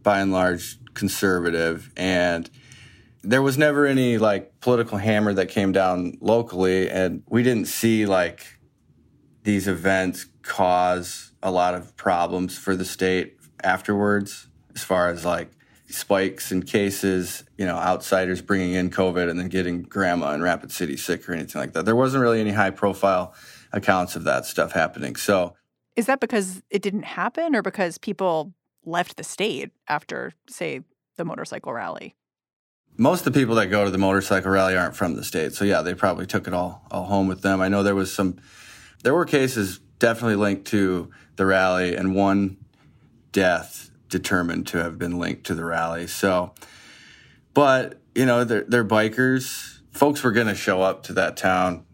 by 0.02 0.20
and 0.20 0.32
large 0.32 0.78
conservative, 0.94 1.92
and 1.96 2.50
there 3.22 3.42
was 3.42 3.56
never 3.56 3.86
any 3.86 4.18
like 4.18 4.60
political 4.60 4.98
hammer 4.98 5.32
that 5.34 5.48
came 5.48 5.72
down 5.72 6.18
locally, 6.20 6.90
and 6.90 7.22
we 7.28 7.42
didn't 7.42 7.66
see 7.66 8.06
like 8.06 8.58
these 9.44 9.68
events 9.68 10.26
cause 10.42 11.32
a 11.42 11.50
lot 11.50 11.74
of 11.74 11.96
problems 11.96 12.58
for 12.58 12.76
the 12.76 12.84
state 12.84 13.36
afterwards, 13.62 14.48
as 14.74 14.82
far 14.82 15.08
as 15.08 15.24
like 15.24 15.50
spikes 15.86 16.50
in 16.50 16.62
cases, 16.62 17.44
you 17.56 17.64
know, 17.64 17.76
outsiders 17.76 18.42
bringing 18.42 18.74
in 18.74 18.90
COVID 18.90 19.30
and 19.30 19.38
then 19.38 19.48
getting 19.48 19.82
grandma 19.82 20.32
in 20.32 20.42
Rapid 20.42 20.72
City 20.72 20.96
sick 20.96 21.28
or 21.28 21.32
anything 21.32 21.60
like 21.60 21.72
that. 21.72 21.84
There 21.84 21.96
wasn't 21.96 22.22
really 22.22 22.40
any 22.40 22.50
high 22.50 22.70
profile 22.70 23.34
accounts 23.72 24.16
of 24.16 24.24
that 24.24 24.44
stuff 24.46 24.72
happening. 24.72 25.16
So, 25.16 25.54
is 25.96 26.06
that 26.06 26.20
because 26.20 26.62
it 26.70 26.82
didn't 26.82 27.04
happen 27.04 27.54
or 27.54 27.62
because 27.62 27.98
people 27.98 28.52
left 28.84 29.16
the 29.16 29.24
state 29.24 29.70
after, 29.88 30.32
say, 30.48 30.80
the 31.16 31.24
motorcycle 31.24 31.72
rally? 31.72 32.14
Most 32.96 33.26
of 33.26 33.32
the 33.32 33.40
people 33.40 33.56
that 33.56 33.66
go 33.66 33.84
to 33.84 33.90
the 33.90 33.98
motorcycle 33.98 34.50
rally 34.50 34.76
aren't 34.76 34.96
from 34.96 35.16
the 35.16 35.24
state. 35.24 35.52
So, 35.52 35.64
yeah, 35.64 35.82
they 35.82 35.94
probably 35.94 36.26
took 36.26 36.46
it 36.46 36.54
all, 36.54 36.86
all 36.90 37.04
home 37.04 37.26
with 37.26 37.42
them. 37.42 37.60
I 37.60 37.68
know 37.68 37.82
there 37.82 37.94
was 37.94 38.12
some, 38.12 38.36
there 39.02 39.14
were 39.14 39.24
cases 39.24 39.80
definitely 39.98 40.36
linked 40.36 40.66
to 40.68 41.10
the 41.36 41.46
rally 41.46 41.96
and 41.96 42.14
one 42.14 42.56
death 43.32 43.90
determined 44.08 44.66
to 44.68 44.78
have 44.78 44.98
been 44.98 45.18
linked 45.18 45.44
to 45.44 45.54
the 45.54 45.64
rally. 45.64 46.06
So, 46.06 46.54
but, 47.52 48.00
you 48.14 48.26
know, 48.26 48.44
they're, 48.44 48.64
they're 48.66 48.84
bikers. 48.84 49.78
Folks 49.90 50.22
were 50.22 50.32
going 50.32 50.46
to 50.46 50.54
show 50.54 50.82
up 50.82 51.02
to 51.04 51.12
that 51.14 51.36
town 51.36 51.84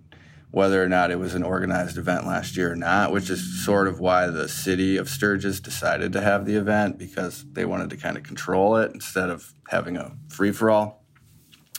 whether 0.51 0.83
or 0.83 0.89
not 0.89 1.11
it 1.11 1.19
was 1.19 1.35
an 1.35 1.43
organized 1.43 1.97
event 1.97 2.27
last 2.27 2.57
year 2.57 2.73
or 2.73 2.77
not, 2.77 3.13
which 3.13 3.31
is 3.31 3.65
sort 3.65 3.87
of 3.87 4.01
why 4.01 4.27
the 4.27 4.49
city 4.49 4.97
of 4.97 5.09
Sturgis 5.09 5.61
decided 5.61 6.13
to 6.13 6.21
have 6.21 6.45
the 6.45 6.57
event 6.57 6.99
because 6.99 7.45
they 7.53 7.65
wanted 7.65 7.91
to 7.91 7.97
kind 7.97 8.17
of 8.17 8.25
control 8.25 8.77
it 8.77 8.91
instead 8.93 9.31
of 9.31 9.55
having 9.69 9.97
a 9.97 10.17
free 10.29 10.51
for 10.51 10.71
all. 10.71 11.05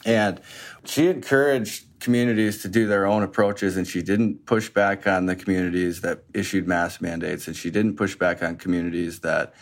And 0.05 0.39
she 0.85 1.07
encouraged 1.07 1.85
communities 1.99 2.61
to 2.63 2.67
do 2.67 2.87
their 2.87 3.05
own 3.05 3.23
approaches 3.23 3.77
and 3.77 3.87
she 3.87 4.01
didn't 4.01 4.45
push 4.45 4.69
back 4.69 5.05
on 5.05 5.27
the 5.27 5.35
communities 5.35 6.01
that 6.01 6.23
issued 6.33 6.67
mask 6.67 7.01
mandates 7.01 7.47
and 7.47 7.55
she 7.55 7.69
didn't 7.69 7.95
push 7.95 8.15
back 8.15 8.41
on 8.41 8.57
communities 8.57 9.19
that 9.19 9.53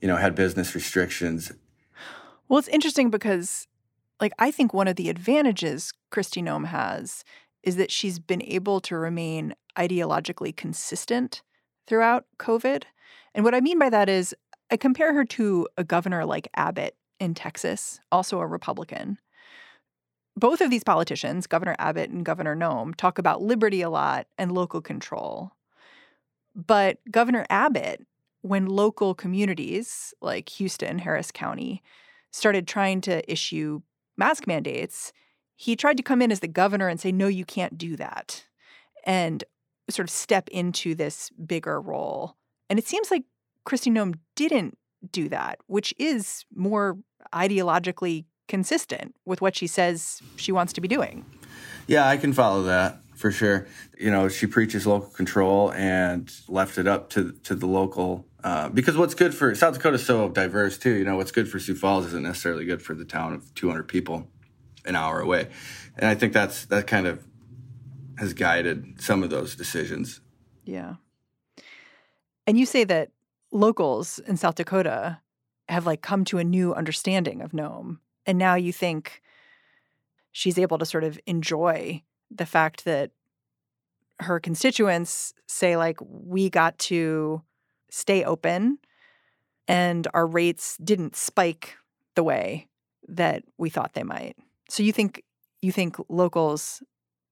you 0.00 0.08
know 0.08 0.16
had 0.16 0.34
business 0.34 0.74
restrictions 0.74 1.52
well 2.48 2.58
it's 2.58 2.66
interesting 2.66 3.10
because 3.10 3.68
like 4.20 4.32
i 4.40 4.50
think 4.50 4.74
one 4.74 4.88
of 4.88 4.96
the 4.96 5.08
advantages 5.08 5.92
Kristi 6.10 6.42
Noem 6.42 6.66
has 6.66 7.24
is 7.64 7.76
that 7.76 7.90
she's 7.90 8.18
been 8.18 8.42
able 8.42 8.80
to 8.82 8.96
remain 8.96 9.54
ideologically 9.76 10.54
consistent 10.54 11.42
throughout 11.86 12.26
COVID. 12.38 12.84
And 13.34 13.44
what 13.44 13.54
I 13.54 13.60
mean 13.60 13.78
by 13.78 13.90
that 13.90 14.08
is, 14.08 14.34
I 14.70 14.76
compare 14.76 15.12
her 15.12 15.24
to 15.24 15.66
a 15.76 15.84
governor 15.84 16.24
like 16.24 16.48
Abbott 16.54 16.96
in 17.18 17.34
Texas, 17.34 18.00
also 18.12 18.38
a 18.40 18.46
Republican. 18.46 19.18
Both 20.36 20.60
of 20.60 20.70
these 20.70 20.84
politicians, 20.84 21.46
Governor 21.46 21.76
Abbott 21.78 22.10
and 22.10 22.24
Governor 22.24 22.56
Noem, 22.56 22.94
talk 22.94 23.18
about 23.18 23.42
liberty 23.42 23.82
a 23.82 23.90
lot 23.90 24.26
and 24.36 24.52
local 24.52 24.80
control. 24.80 25.52
But 26.54 26.98
Governor 27.10 27.46
Abbott, 27.50 28.04
when 28.42 28.66
local 28.66 29.14
communities 29.14 30.12
like 30.20 30.48
Houston, 30.50 30.98
Harris 30.98 31.30
County, 31.30 31.82
started 32.30 32.66
trying 32.66 33.00
to 33.02 33.30
issue 33.30 33.80
mask 34.16 34.46
mandates, 34.46 35.12
he 35.56 35.76
tried 35.76 35.96
to 35.96 36.02
come 36.02 36.20
in 36.20 36.32
as 36.32 36.40
the 36.40 36.48
governor 36.48 36.88
and 36.88 37.00
say, 37.00 37.12
no, 37.12 37.26
you 37.28 37.44
can't 37.44 37.78
do 37.78 37.96
that, 37.96 38.44
and 39.04 39.44
sort 39.90 40.08
of 40.08 40.10
step 40.10 40.48
into 40.48 40.94
this 40.94 41.30
bigger 41.30 41.80
role. 41.80 42.36
And 42.70 42.78
it 42.78 42.86
seems 42.86 43.10
like 43.10 43.24
Kristi 43.66 43.92
Noem 43.92 44.14
didn't 44.34 44.78
do 45.10 45.28
that, 45.28 45.58
which 45.66 45.92
is 45.98 46.44
more 46.54 46.98
ideologically 47.32 48.24
consistent 48.48 49.14
with 49.24 49.40
what 49.40 49.56
she 49.56 49.66
says 49.66 50.20
she 50.36 50.52
wants 50.52 50.72
to 50.72 50.80
be 50.80 50.88
doing. 50.88 51.24
Yeah, 51.86 52.08
I 52.08 52.16
can 52.16 52.32
follow 52.32 52.62
that 52.64 52.98
for 53.14 53.30
sure. 53.30 53.66
You 53.98 54.10
know, 54.10 54.28
she 54.28 54.46
preaches 54.46 54.86
local 54.86 55.10
control 55.10 55.72
and 55.72 56.32
left 56.48 56.78
it 56.78 56.86
up 56.86 57.10
to 57.10 57.32
to 57.44 57.54
the 57.54 57.66
local. 57.66 58.26
Uh, 58.42 58.68
because 58.68 58.96
what's 58.96 59.14
good 59.14 59.34
for 59.34 59.54
South 59.54 59.74
Dakota 59.74 59.94
is 59.94 60.04
so 60.04 60.28
diverse 60.28 60.76
too. 60.76 60.94
You 60.94 61.04
know, 61.04 61.16
what's 61.16 61.32
good 61.32 61.48
for 61.48 61.58
Sioux 61.58 61.74
Falls 61.74 62.06
isn't 62.06 62.22
necessarily 62.22 62.64
good 62.64 62.82
for 62.82 62.94
the 62.94 63.04
town 63.04 63.32
of 63.32 63.54
200 63.54 63.88
people 63.88 64.28
an 64.84 64.96
hour 64.96 65.20
away. 65.20 65.48
And 65.96 66.08
I 66.08 66.14
think 66.14 66.32
that's 66.32 66.66
that 66.66 66.86
kind 66.86 67.06
of 67.06 67.24
has 68.18 68.32
guided 68.32 69.00
some 69.00 69.22
of 69.22 69.30
those 69.30 69.56
decisions. 69.56 70.20
Yeah. 70.64 70.94
And 72.46 72.58
you 72.58 72.66
say 72.66 72.84
that 72.84 73.10
locals 73.50 74.18
in 74.20 74.36
South 74.36 74.56
Dakota 74.56 75.20
have 75.68 75.86
like 75.86 76.02
come 76.02 76.24
to 76.26 76.38
a 76.38 76.44
new 76.44 76.74
understanding 76.74 77.40
of 77.40 77.52
Noem. 77.52 77.98
And 78.26 78.38
now 78.38 78.54
you 78.54 78.72
think 78.72 79.22
she's 80.32 80.58
able 80.58 80.78
to 80.78 80.86
sort 80.86 81.04
of 81.04 81.18
enjoy 81.26 82.02
the 82.30 82.46
fact 82.46 82.84
that 82.84 83.10
her 84.20 84.38
constituents 84.38 85.34
say 85.46 85.76
like 85.76 85.98
we 86.00 86.50
got 86.50 86.78
to 86.78 87.42
stay 87.90 88.24
open 88.24 88.78
and 89.66 90.06
our 90.14 90.26
rates 90.26 90.76
didn't 90.82 91.16
spike 91.16 91.76
the 92.14 92.22
way 92.22 92.68
that 93.08 93.44
we 93.58 93.70
thought 93.70 93.94
they 93.94 94.02
might. 94.02 94.36
So 94.68 94.82
you 94.82 94.92
think 94.92 95.22
you 95.62 95.72
think 95.72 95.96
locals 96.08 96.82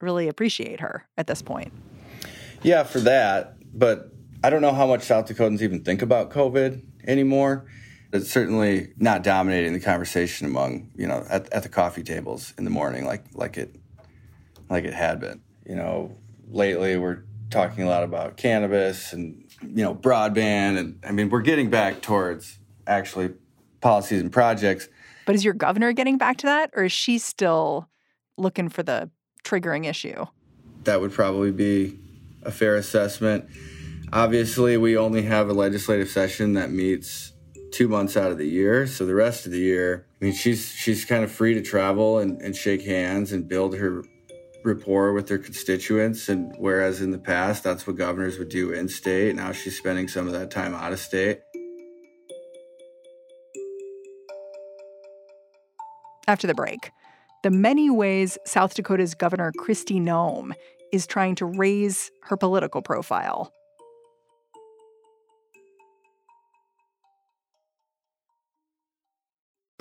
really 0.00 0.28
appreciate 0.28 0.80
her 0.80 1.06
at 1.16 1.26
this 1.26 1.42
point? 1.42 1.72
Yeah, 2.62 2.82
for 2.82 3.00
that. 3.00 3.56
But 3.76 4.12
I 4.44 4.50
don't 4.50 4.62
know 4.62 4.72
how 4.72 4.86
much 4.86 5.02
South 5.02 5.26
Dakotans 5.26 5.62
even 5.62 5.84
think 5.84 6.02
about 6.02 6.30
COVID 6.30 6.82
anymore. 7.06 7.66
It's 8.12 8.30
certainly 8.30 8.92
not 8.98 9.22
dominating 9.22 9.72
the 9.72 9.80
conversation 9.80 10.46
among 10.46 10.90
you 10.94 11.06
know 11.06 11.24
at, 11.30 11.52
at 11.52 11.62
the 11.62 11.68
coffee 11.68 12.02
tables 12.02 12.52
in 12.58 12.64
the 12.64 12.70
morning 12.70 13.06
like 13.06 13.24
like 13.34 13.56
it 13.56 13.74
like 14.68 14.84
it 14.84 14.94
had 14.94 15.20
been. 15.20 15.40
You 15.66 15.76
know, 15.76 16.16
lately 16.48 16.96
we're 16.96 17.24
talking 17.50 17.84
a 17.84 17.88
lot 17.88 18.02
about 18.02 18.36
cannabis 18.36 19.12
and 19.12 19.44
you 19.62 19.84
know 19.84 19.94
broadband 19.94 20.78
and 20.78 21.00
I 21.06 21.12
mean 21.12 21.30
we're 21.30 21.42
getting 21.42 21.70
back 21.70 22.02
towards 22.02 22.58
actually 22.86 23.34
policies 23.80 24.20
and 24.20 24.32
projects 24.32 24.88
but 25.26 25.34
is 25.34 25.44
your 25.44 25.54
governor 25.54 25.92
getting 25.92 26.18
back 26.18 26.36
to 26.38 26.46
that, 26.46 26.70
or 26.74 26.84
is 26.84 26.92
she 26.92 27.18
still 27.18 27.88
looking 28.36 28.68
for 28.68 28.82
the 28.82 29.10
triggering 29.44 29.86
issue? 29.88 30.26
That 30.84 31.00
would 31.00 31.12
probably 31.12 31.52
be 31.52 31.98
a 32.42 32.50
fair 32.50 32.76
assessment. 32.76 33.48
Obviously, 34.12 34.76
we 34.76 34.96
only 34.96 35.22
have 35.22 35.48
a 35.48 35.52
legislative 35.52 36.08
session 36.08 36.54
that 36.54 36.70
meets 36.70 37.32
two 37.72 37.88
months 37.88 38.16
out 38.16 38.30
of 38.30 38.38
the 38.38 38.46
year. 38.46 38.86
So 38.86 39.06
the 39.06 39.14
rest 39.14 39.46
of 39.46 39.52
the 39.52 39.58
year, 39.58 40.06
I 40.20 40.26
mean, 40.26 40.34
she's 40.34 40.70
she's 40.70 41.04
kind 41.04 41.24
of 41.24 41.32
free 41.32 41.54
to 41.54 41.62
travel 41.62 42.18
and, 42.18 42.40
and 42.42 42.54
shake 42.54 42.82
hands 42.82 43.32
and 43.32 43.48
build 43.48 43.76
her 43.76 44.04
rapport 44.64 45.12
with 45.12 45.28
their 45.28 45.38
constituents. 45.38 46.28
And 46.28 46.54
whereas 46.58 47.00
in 47.00 47.10
the 47.10 47.18
past, 47.18 47.64
that's 47.64 47.86
what 47.86 47.96
governors 47.96 48.38
would 48.38 48.48
do 48.48 48.72
in 48.72 48.88
state, 48.88 49.34
now 49.34 49.52
she's 49.52 49.76
spending 49.76 50.08
some 50.08 50.26
of 50.26 50.32
that 50.32 50.50
time 50.50 50.74
out 50.74 50.92
of 50.92 51.00
state. 51.00 51.40
After 56.32 56.46
the 56.46 56.54
break. 56.54 56.90
The 57.42 57.50
many 57.50 57.90
ways 57.90 58.38
South 58.46 58.74
Dakota's 58.74 59.14
Governor 59.14 59.52
Kristi 59.58 60.00
Noem 60.00 60.52
is 60.92 61.06
trying 61.06 61.34
to 61.36 61.46
raise 61.46 62.10
her 62.22 62.38
political 62.38 62.80
profile. 62.80 63.52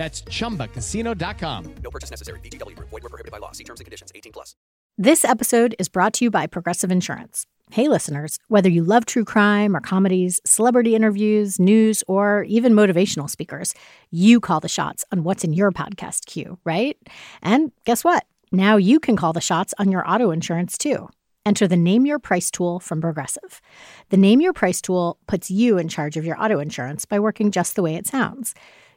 That's 0.00 0.22
ChumbaCasino.com. 0.22 1.74
No 1.84 1.90
purchase 1.90 2.10
necessary. 2.10 2.40
VGW. 2.40 2.74
Void 2.78 3.02
were 3.02 3.10
prohibited 3.10 3.30
by 3.30 3.36
law. 3.36 3.52
See 3.52 3.64
terms 3.64 3.80
and 3.80 3.84
conditions. 3.84 4.10
18 4.14 4.32
plus. 4.32 4.56
This 4.96 5.26
episode 5.26 5.74
is 5.78 5.90
brought 5.90 6.14
to 6.14 6.24
you 6.24 6.30
by 6.30 6.46
Progressive 6.46 6.90
Insurance. 6.90 7.44
Hey, 7.70 7.86
listeners, 7.86 8.38
whether 8.48 8.70
you 8.70 8.82
love 8.82 9.04
true 9.04 9.26
crime 9.26 9.76
or 9.76 9.80
comedies, 9.80 10.40
celebrity 10.46 10.94
interviews, 10.94 11.60
news, 11.60 12.02
or 12.08 12.44
even 12.44 12.72
motivational 12.72 13.28
speakers, 13.28 13.74
you 14.10 14.40
call 14.40 14.58
the 14.58 14.70
shots 14.70 15.04
on 15.12 15.22
what's 15.22 15.44
in 15.44 15.52
your 15.52 15.70
podcast 15.70 16.24
queue, 16.24 16.58
right? 16.64 16.96
And 17.42 17.70
guess 17.84 18.02
what? 18.02 18.24
Now 18.50 18.78
you 18.78 19.00
can 19.00 19.16
call 19.16 19.34
the 19.34 19.42
shots 19.42 19.74
on 19.78 19.92
your 19.92 20.10
auto 20.10 20.30
insurance 20.30 20.78
too. 20.78 21.10
Enter 21.44 21.68
the 21.68 21.76
Name 21.76 22.06
Your 22.06 22.18
Price 22.18 22.50
tool 22.50 22.80
from 22.80 23.02
Progressive. 23.02 23.60
The 24.08 24.16
Name 24.16 24.40
Your 24.40 24.54
Price 24.54 24.80
tool 24.80 25.18
puts 25.26 25.50
you 25.50 25.76
in 25.76 25.88
charge 25.88 26.16
of 26.16 26.24
your 26.24 26.42
auto 26.42 26.58
insurance 26.58 27.04
by 27.04 27.18
working 27.18 27.50
just 27.50 27.76
the 27.76 27.82
way 27.82 27.96
it 27.96 28.06
sounds. 28.06 28.54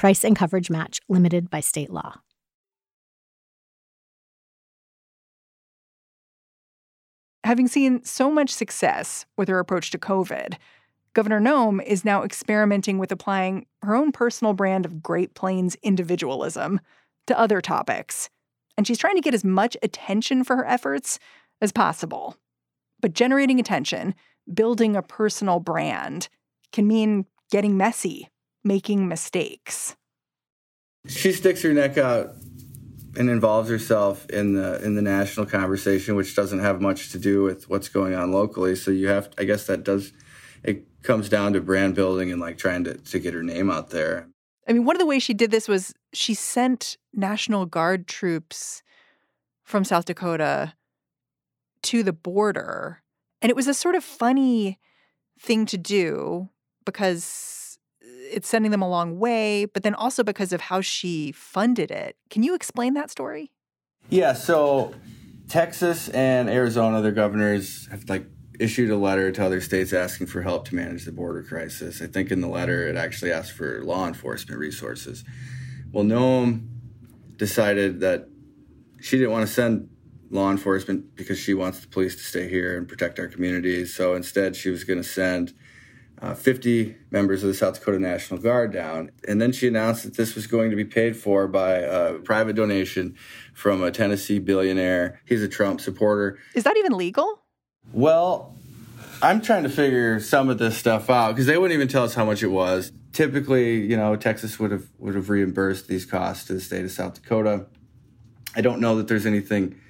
Price 0.00 0.24
and 0.24 0.34
coverage 0.34 0.70
match 0.70 0.98
limited 1.10 1.50
by 1.50 1.60
state 1.60 1.90
law. 1.90 2.22
Having 7.44 7.68
seen 7.68 8.02
so 8.02 8.30
much 8.30 8.48
success 8.48 9.26
with 9.36 9.50
her 9.50 9.58
approach 9.58 9.90
to 9.90 9.98
COVID, 9.98 10.54
Governor 11.12 11.38
Noem 11.38 11.84
is 11.84 12.02
now 12.02 12.22
experimenting 12.22 12.96
with 12.96 13.12
applying 13.12 13.66
her 13.82 13.94
own 13.94 14.10
personal 14.10 14.54
brand 14.54 14.86
of 14.86 15.02
Great 15.02 15.34
Plains 15.34 15.76
individualism 15.82 16.80
to 17.26 17.38
other 17.38 17.60
topics. 17.60 18.30
And 18.78 18.86
she's 18.86 18.96
trying 18.96 19.16
to 19.16 19.20
get 19.20 19.34
as 19.34 19.44
much 19.44 19.76
attention 19.82 20.44
for 20.44 20.56
her 20.56 20.66
efforts 20.66 21.18
as 21.60 21.72
possible. 21.72 22.38
But 23.02 23.12
generating 23.12 23.60
attention, 23.60 24.14
building 24.50 24.96
a 24.96 25.02
personal 25.02 25.60
brand, 25.60 26.30
can 26.72 26.88
mean 26.88 27.26
getting 27.50 27.76
messy, 27.76 28.29
making 28.64 29.08
mistakes. 29.08 29.96
She 31.06 31.32
sticks 31.32 31.62
her 31.62 31.72
neck 31.72 31.96
out 31.96 32.34
and 33.16 33.28
involves 33.28 33.68
herself 33.68 34.28
in 34.30 34.54
the 34.54 34.82
in 34.84 34.94
the 34.94 35.02
national 35.02 35.46
conversation, 35.46 36.14
which 36.14 36.36
doesn't 36.36 36.60
have 36.60 36.80
much 36.80 37.10
to 37.12 37.18
do 37.18 37.42
with 37.42 37.68
what's 37.68 37.88
going 37.88 38.14
on 38.14 38.32
locally. 38.32 38.76
So 38.76 38.90
you 38.90 39.08
have, 39.08 39.30
I 39.38 39.44
guess, 39.44 39.66
that 39.66 39.82
does. 39.82 40.12
It 40.62 41.02
comes 41.02 41.28
down 41.28 41.54
to 41.54 41.60
brand 41.60 41.94
building 41.94 42.30
and 42.30 42.40
like 42.40 42.58
trying 42.58 42.84
to 42.84 42.94
to 42.94 43.18
get 43.18 43.34
her 43.34 43.42
name 43.42 43.70
out 43.70 43.90
there. 43.90 44.28
I 44.68 44.72
mean, 44.72 44.84
one 44.84 44.94
of 44.94 45.00
the 45.00 45.06
ways 45.06 45.22
she 45.22 45.34
did 45.34 45.50
this 45.50 45.68
was 45.68 45.94
she 46.12 46.34
sent 46.34 46.96
National 47.12 47.66
Guard 47.66 48.06
troops 48.06 48.82
from 49.64 49.84
South 49.84 50.04
Dakota 50.04 50.74
to 51.82 52.02
the 52.02 52.12
border, 52.12 53.02
and 53.40 53.50
it 53.50 53.56
was 53.56 53.66
a 53.66 53.74
sort 53.74 53.94
of 53.94 54.04
funny 54.04 54.78
thing 55.38 55.64
to 55.66 55.78
do 55.78 56.50
because 56.84 57.59
it's 58.30 58.48
sending 58.48 58.70
them 58.70 58.82
a 58.82 58.88
long 58.88 59.18
way, 59.18 59.64
but 59.64 59.82
then 59.82 59.94
also 59.94 60.22
because 60.22 60.52
of 60.52 60.60
how 60.60 60.80
she 60.80 61.32
funded 61.32 61.90
it. 61.90 62.16
Can 62.28 62.42
you 62.42 62.54
explain 62.54 62.94
that 62.94 63.10
story? 63.10 63.50
Yeah, 64.08 64.32
so 64.32 64.94
Texas 65.48 66.08
and 66.08 66.48
Arizona, 66.48 67.00
their 67.00 67.12
governors 67.12 67.86
have 67.88 68.08
like 68.08 68.26
issued 68.58 68.90
a 68.90 68.96
letter 68.96 69.32
to 69.32 69.44
other 69.44 69.60
states 69.60 69.92
asking 69.92 70.26
for 70.26 70.42
help 70.42 70.68
to 70.68 70.74
manage 70.74 71.04
the 71.04 71.12
border 71.12 71.42
crisis. 71.42 72.02
I 72.02 72.06
think 72.06 72.30
in 72.30 72.40
the 72.40 72.48
letter 72.48 72.86
it 72.86 72.96
actually 72.96 73.32
asked 73.32 73.52
for 73.52 73.82
law 73.82 74.06
enforcement 74.06 74.60
resources. 74.60 75.24
Well, 75.92 76.04
Noem 76.04 76.68
decided 77.36 78.00
that 78.00 78.28
she 79.00 79.16
didn't 79.16 79.32
want 79.32 79.46
to 79.46 79.52
send 79.52 79.88
law 80.30 80.50
enforcement 80.50 81.16
because 81.16 81.38
she 81.38 81.54
wants 81.54 81.80
the 81.80 81.88
police 81.88 82.14
to 82.16 82.22
stay 82.22 82.48
here 82.48 82.76
and 82.76 82.86
protect 82.86 83.18
our 83.18 83.26
communities. 83.26 83.94
So 83.94 84.14
instead, 84.14 84.54
she 84.54 84.70
was 84.70 84.84
going 84.84 85.02
to 85.02 85.08
send 85.08 85.54
uh, 86.22 86.34
50 86.34 86.96
members 87.10 87.42
of 87.42 87.48
the 87.48 87.54
South 87.54 87.74
Dakota 87.74 87.98
National 87.98 88.40
Guard 88.40 88.72
down. 88.72 89.10
And 89.26 89.40
then 89.40 89.52
she 89.52 89.68
announced 89.68 90.04
that 90.04 90.16
this 90.16 90.34
was 90.34 90.46
going 90.46 90.70
to 90.70 90.76
be 90.76 90.84
paid 90.84 91.16
for 91.16 91.48
by 91.48 91.78
a 91.78 92.14
private 92.14 92.56
donation 92.56 93.16
from 93.54 93.82
a 93.82 93.90
Tennessee 93.90 94.38
billionaire. 94.38 95.20
He's 95.24 95.42
a 95.42 95.48
Trump 95.48 95.80
supporter. 95.80 96.38
Is 96.54 96.64
that 96.64 96.76
even 96.76 96.92
legal? 96.92 97.42
Well, 97.92 98.54
I'm 99.22 99.40
trying 99.40 99.62
to 99.62 99.70
figure 99.70 100.20
some 100.20 100.48
of 100.48 100.58
this 100.58 100.76
stuff 100.76 101.08
out 101.08 101.32
because 101.32 101.46
they 101.46 101.56
wouldn't 101.56 101.76
even 101.76 101.88
tell 101.88 102.04
us 102.04 102.14
how 102.14 102.24
much 102.24 102.42
it 102.42 102.48
was. 102.48 102.92
Typically, 103.12 103.80
you 103.80 103.96
know, 103.96 104.14
Texas 104.14 104.58
would 104.58 104.70
have 104.70 104.88
would 104.98 105.14
have 105.14 105.30
reimbursed 105.30 105.88
these 105.88 106.06
costs 106.06 106.44
to 106.46 106.54
the 106.54 106.60
state 106.60 106.84
of 106.84 106.90
South 106.92 107.14
Dakota. 107.14 107.66
I 108.54 108.60
don't 108.60 108.80
know 108.80 108.96
that 108.96 109.08
there's 109.08 109.26
anything 109.26 109.80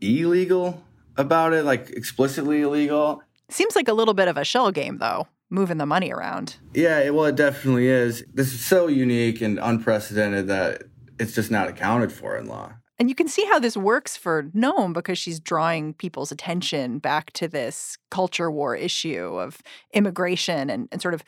illegal 0.00 0.82
about 1.16 1.54
it, 1.54 1.64
like 1.64 1.90
explicitly 1.90 2.62
illegal. 2.62 3.22
Seems 3.48 3.74
like 3.74 3.88
a 3.88 3.92
little 3.92 4.14
bit 4.14 4.28
of 4.28 4.36
a 4.36 4.44
shell 4.44 4.70
game, 4.70 4.98
though 4.98 5.26
moving 5.50 5.78
the 5.78 5.86
money 5.86 6.12
around. 6.12 6.56
Yeah, 6.74 7.10
well, 7.10 7.26
it 7.26 7.36
definitely 7.36 7.88
is. 7.88 8.24
This 8.34 8.52
is 8.52 8.64
so 8.64 8.88
unique 8.88 9.40
and 9.40 9.58
unprecedented 9.58 10.48
that 10.48 10.84
it's 11.18 11.34
just 11.34 11.50
not 11.50 11.68
accounted 11.68 12.12
for 12.12 12.36
in 12.36 12.46
law. 12.46 12.72
And 12.98 13.08
you 13.08 13.14
can 13.14 13.28
see 13.28 13.44
how 13.44 13.58
this 13.58 13.76
works 13.76 14.16
for 14.16 14.44
Noem 14.54 14.94
because 14.94 15.18
she's 15.18 15.38
drawing 15.38 15.94
people's 15.94 16.32
attention 16.32 16.98
back 16.98 17.30
to 17.32 17.46
this 17.46 17.98
culture 18.10 18.50
war 18.50 18.74
issue 18.74 19.38
of 19.38 19.60
immigration 19.92 20.70
and, 20.70 20.88
and 20.90 21.02
sort 21.02 21.14
of 21.14 21.22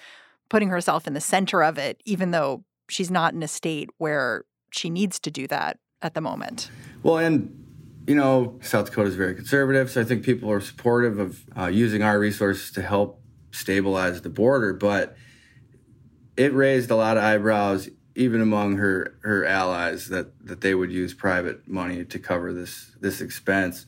putting 0.48 0.68
herself 0.68 1.06
in 1.06 1.12
the 1.12 1.20
center 1.20 1.62
of 1.62 1.76
it, 1.76 2.00
even 2.06 2.30
though 2.30 2.64
she's 2.88 3.10
not 3.10 3.34
in 3.34 3.42
a 3.42 3.48
state 3.48 3.90
where 3.98 4.44
she 4.70 4.88
needs 4.88 5.18
to 5.20 5.30
do 5.30 5.46
that 5.46 5.78
at 6.00 6.14
the 6.14 6.20
moment. 6.22 6.70
Well, 7.02 7.18
and 7.18 7.54
you 8.06 8.14
know, 8.14 8.58
South 8.62 8.86
Dakota 8.86 9.08
is 9.08 9.16
very 9.16 9.34
conservative, 9.34 9.90
so 9.90 10.00
I 10.00 10.04
think 10.04 10.24
people 10.24 10.50
are 10.50 10.62
supportive 10.62 11.18
of 11.18 11.44
uh, 11.54 11.66
using 11.66 12.02
our 12.02 12.18
resources 12.18 12.72
to 12.72 12.80
help 12.80 13.17
stabilize 13.50 14.22
the 14.22 14.28
border, 14.28 14.72
but 14.72 15.16
it 16.36 16.52
raised 16.54 16.90
a 16.90 16.96
lot 16.96 17.16
of 17.16 17.22
eyebrows 17.22 17.88
even 18.14 18.40
among 18.40 18.76
her 18.76 19.16
her 19.22 19.44
allies 19.44 20.08
that 20.08 20.46
that 20.46 20.60
they 20.60 20.74
would 20.74 20.90
use 20.90 21.14
private 21.14 21.68
money 21.68 22.04
to 22.04 22.18
cover 22.18 22.52
this 22.52 22.92
this 23.00 23.20
expense. 23.20 23.86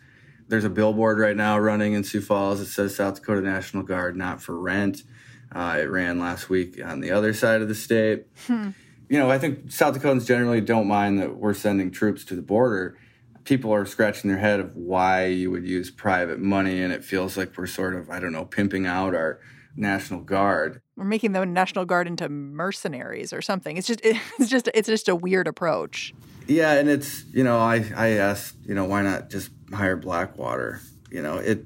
There's 0.48 0.64
a 0.64 0.70
billboard 0.70 1.18
right 1.18 1.36
now 1.36 1.58
running 1.58 1.92
in 1.92 2.02
Sioux 2.02 2.20
Falls 2.20 2.58
that 2.58 2.66
says 2.66 2.96
South 2.96 3.16
Dakota 3.16 3.40
National 3.40 3.82
Guard 3.82 4.16
not 4.16 4.42
for 4.42 4.58
rent. 4.58 5.04
Uh, 5.52 5.78
it 5.80 5.90
ran 5.90 6.18
last 6.20 6.48
week 6.48 6.80
on 6.84 7.00
the 7.00 7.10
other 7.10 7.34
side 7.34 7.60
of 7.60 7.68
the 7.68 7.74
state. 7.74 8.26
Hmm. 8.46 8.70
You 9.08 9.18
know, 9.18 9.30
I 9.30 9.38
think 9.38 9.72
South 9.72 9.96
Dakotans 9.96 10.26
generally 10.26 10.60
don't 10.60 10.86
mind 10.86 11.20
that 11.20 11.36
we're 11.36 11.54
sending 11.54 11.90
troops 11.90 12.24
to 12.26 12.36
the 12.36 12.42
border. 12.42 12.96
People 13.44 13.72
are 13.72 13.86
scratching 13.86 14.30
their 14.30 14.38
head 14.38 14.60
of 14.60 14.76
why 14.76 15.26
you 15.26 15.50
would 15.50 15.66
use 15.66 15.90
private 15.90 16.38
money, 16.38 16.82
and 16.82 16.92
it 16.92 17.04
feels 17.04 17.36
like 17.36 17.56
we're 17.56 17.66
sort 17.66 17.94
of, 17.94 18.10
I 18.10 18.20
don't 18.20 18.32
know, 18.32 18.44
pimping 18.44 18.86
out 18.86 19.14
our 19.14 19.40
National 19.76 20.20
Guard. 20.20 20.80
We're 20.96 21.04
making 21.04 21.32
the 21.32 21.44
National 21.46 21.84
Guard 21.84 22.06
into 22.06 22.28
mercenaries 22.28 23.32
or 23.32 23.42
something. 23.42 23.76
It's 23.76 23.86
just 23.86 24.00
it's 24.04 24.48
just 24.48 24.68
it's 24.74 24.88
just 24.88 25.08
a 25.08 25.16
weird 25.16 25.46
approach. 25.46 26.14
Yeah, 26.46 26.72
and 26.74 26.88
it's 26.88 27.24
you 27.32 27.44
know 27.44 27.58
I 27.58 27.84
I 27.96 28.08
asked 28.10 28.56
you 28.66 28.74
know 28.74 28.84
why 28.84 29.02
not 29.02 29.30
just 29.30 29.50
hire 29.72 29.96
Blackwater? 29.96 30.80
You 31.10 31.22
know 31.22 31.36
it 31.36 31.64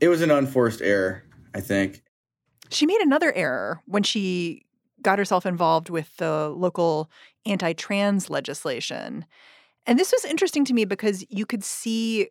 it 0.00 0.08
was 0.08 0.22
an 0.22 0.30
unforced 0.30 0.80
error. 0.80 1.24
I 1.54 1.60
think 1.60 2.02
she 2.70 2.86
made 2.86 3.00
another 3.00 3.32
error 3.34 3.80
when 3.86 4.02
she 4.02 4.64
got 5.02 5.18
herself 5.18 5.44
involved 5.44 5.90
with 5.90 6.16
the 6.16 6.48
local 6.48 7.10
anti-trans 7.44 8.30
legislation. 8.30 9.26
And 9.86 9.98
this 9.98 10.12
was 10.12 10.24
interesting 10.24 10.64
to 10.66 10.74
me 10.74 10.84
because 10.84 11.24
you 11.28 11.46
could 11.46 11.64
see 11.64 12.28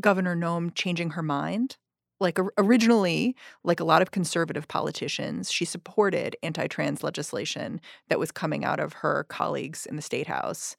Governor 0.00 0.36
Noem 0.36 0.74
changing 0.74 1.10
her 1.10 1.22
mind. 1.22 1.76
Like 2.18 2.38
originally 2.56 3.36
like 3.62 3.78
a 3.78 3.84
lot 3.84 4.00
of 4.00 4.10
conservative 4.10 4.66
politicians 4.68 5.52
she 5.52 5.66
supported 5.66 6.34
anti-trans 6.42 7.02
legislation 7.02 7.78
that 8.08 8.18
was 8.18 8.32
coming 8.32 8.64
out 8.64 8.80
of 8.80 8.94
her 8.94 9.24
colleagues 9.28 9.84
in 9.84 9.96
the 9.96 10.02
state 10.02 10.26
house. 10.26 10.76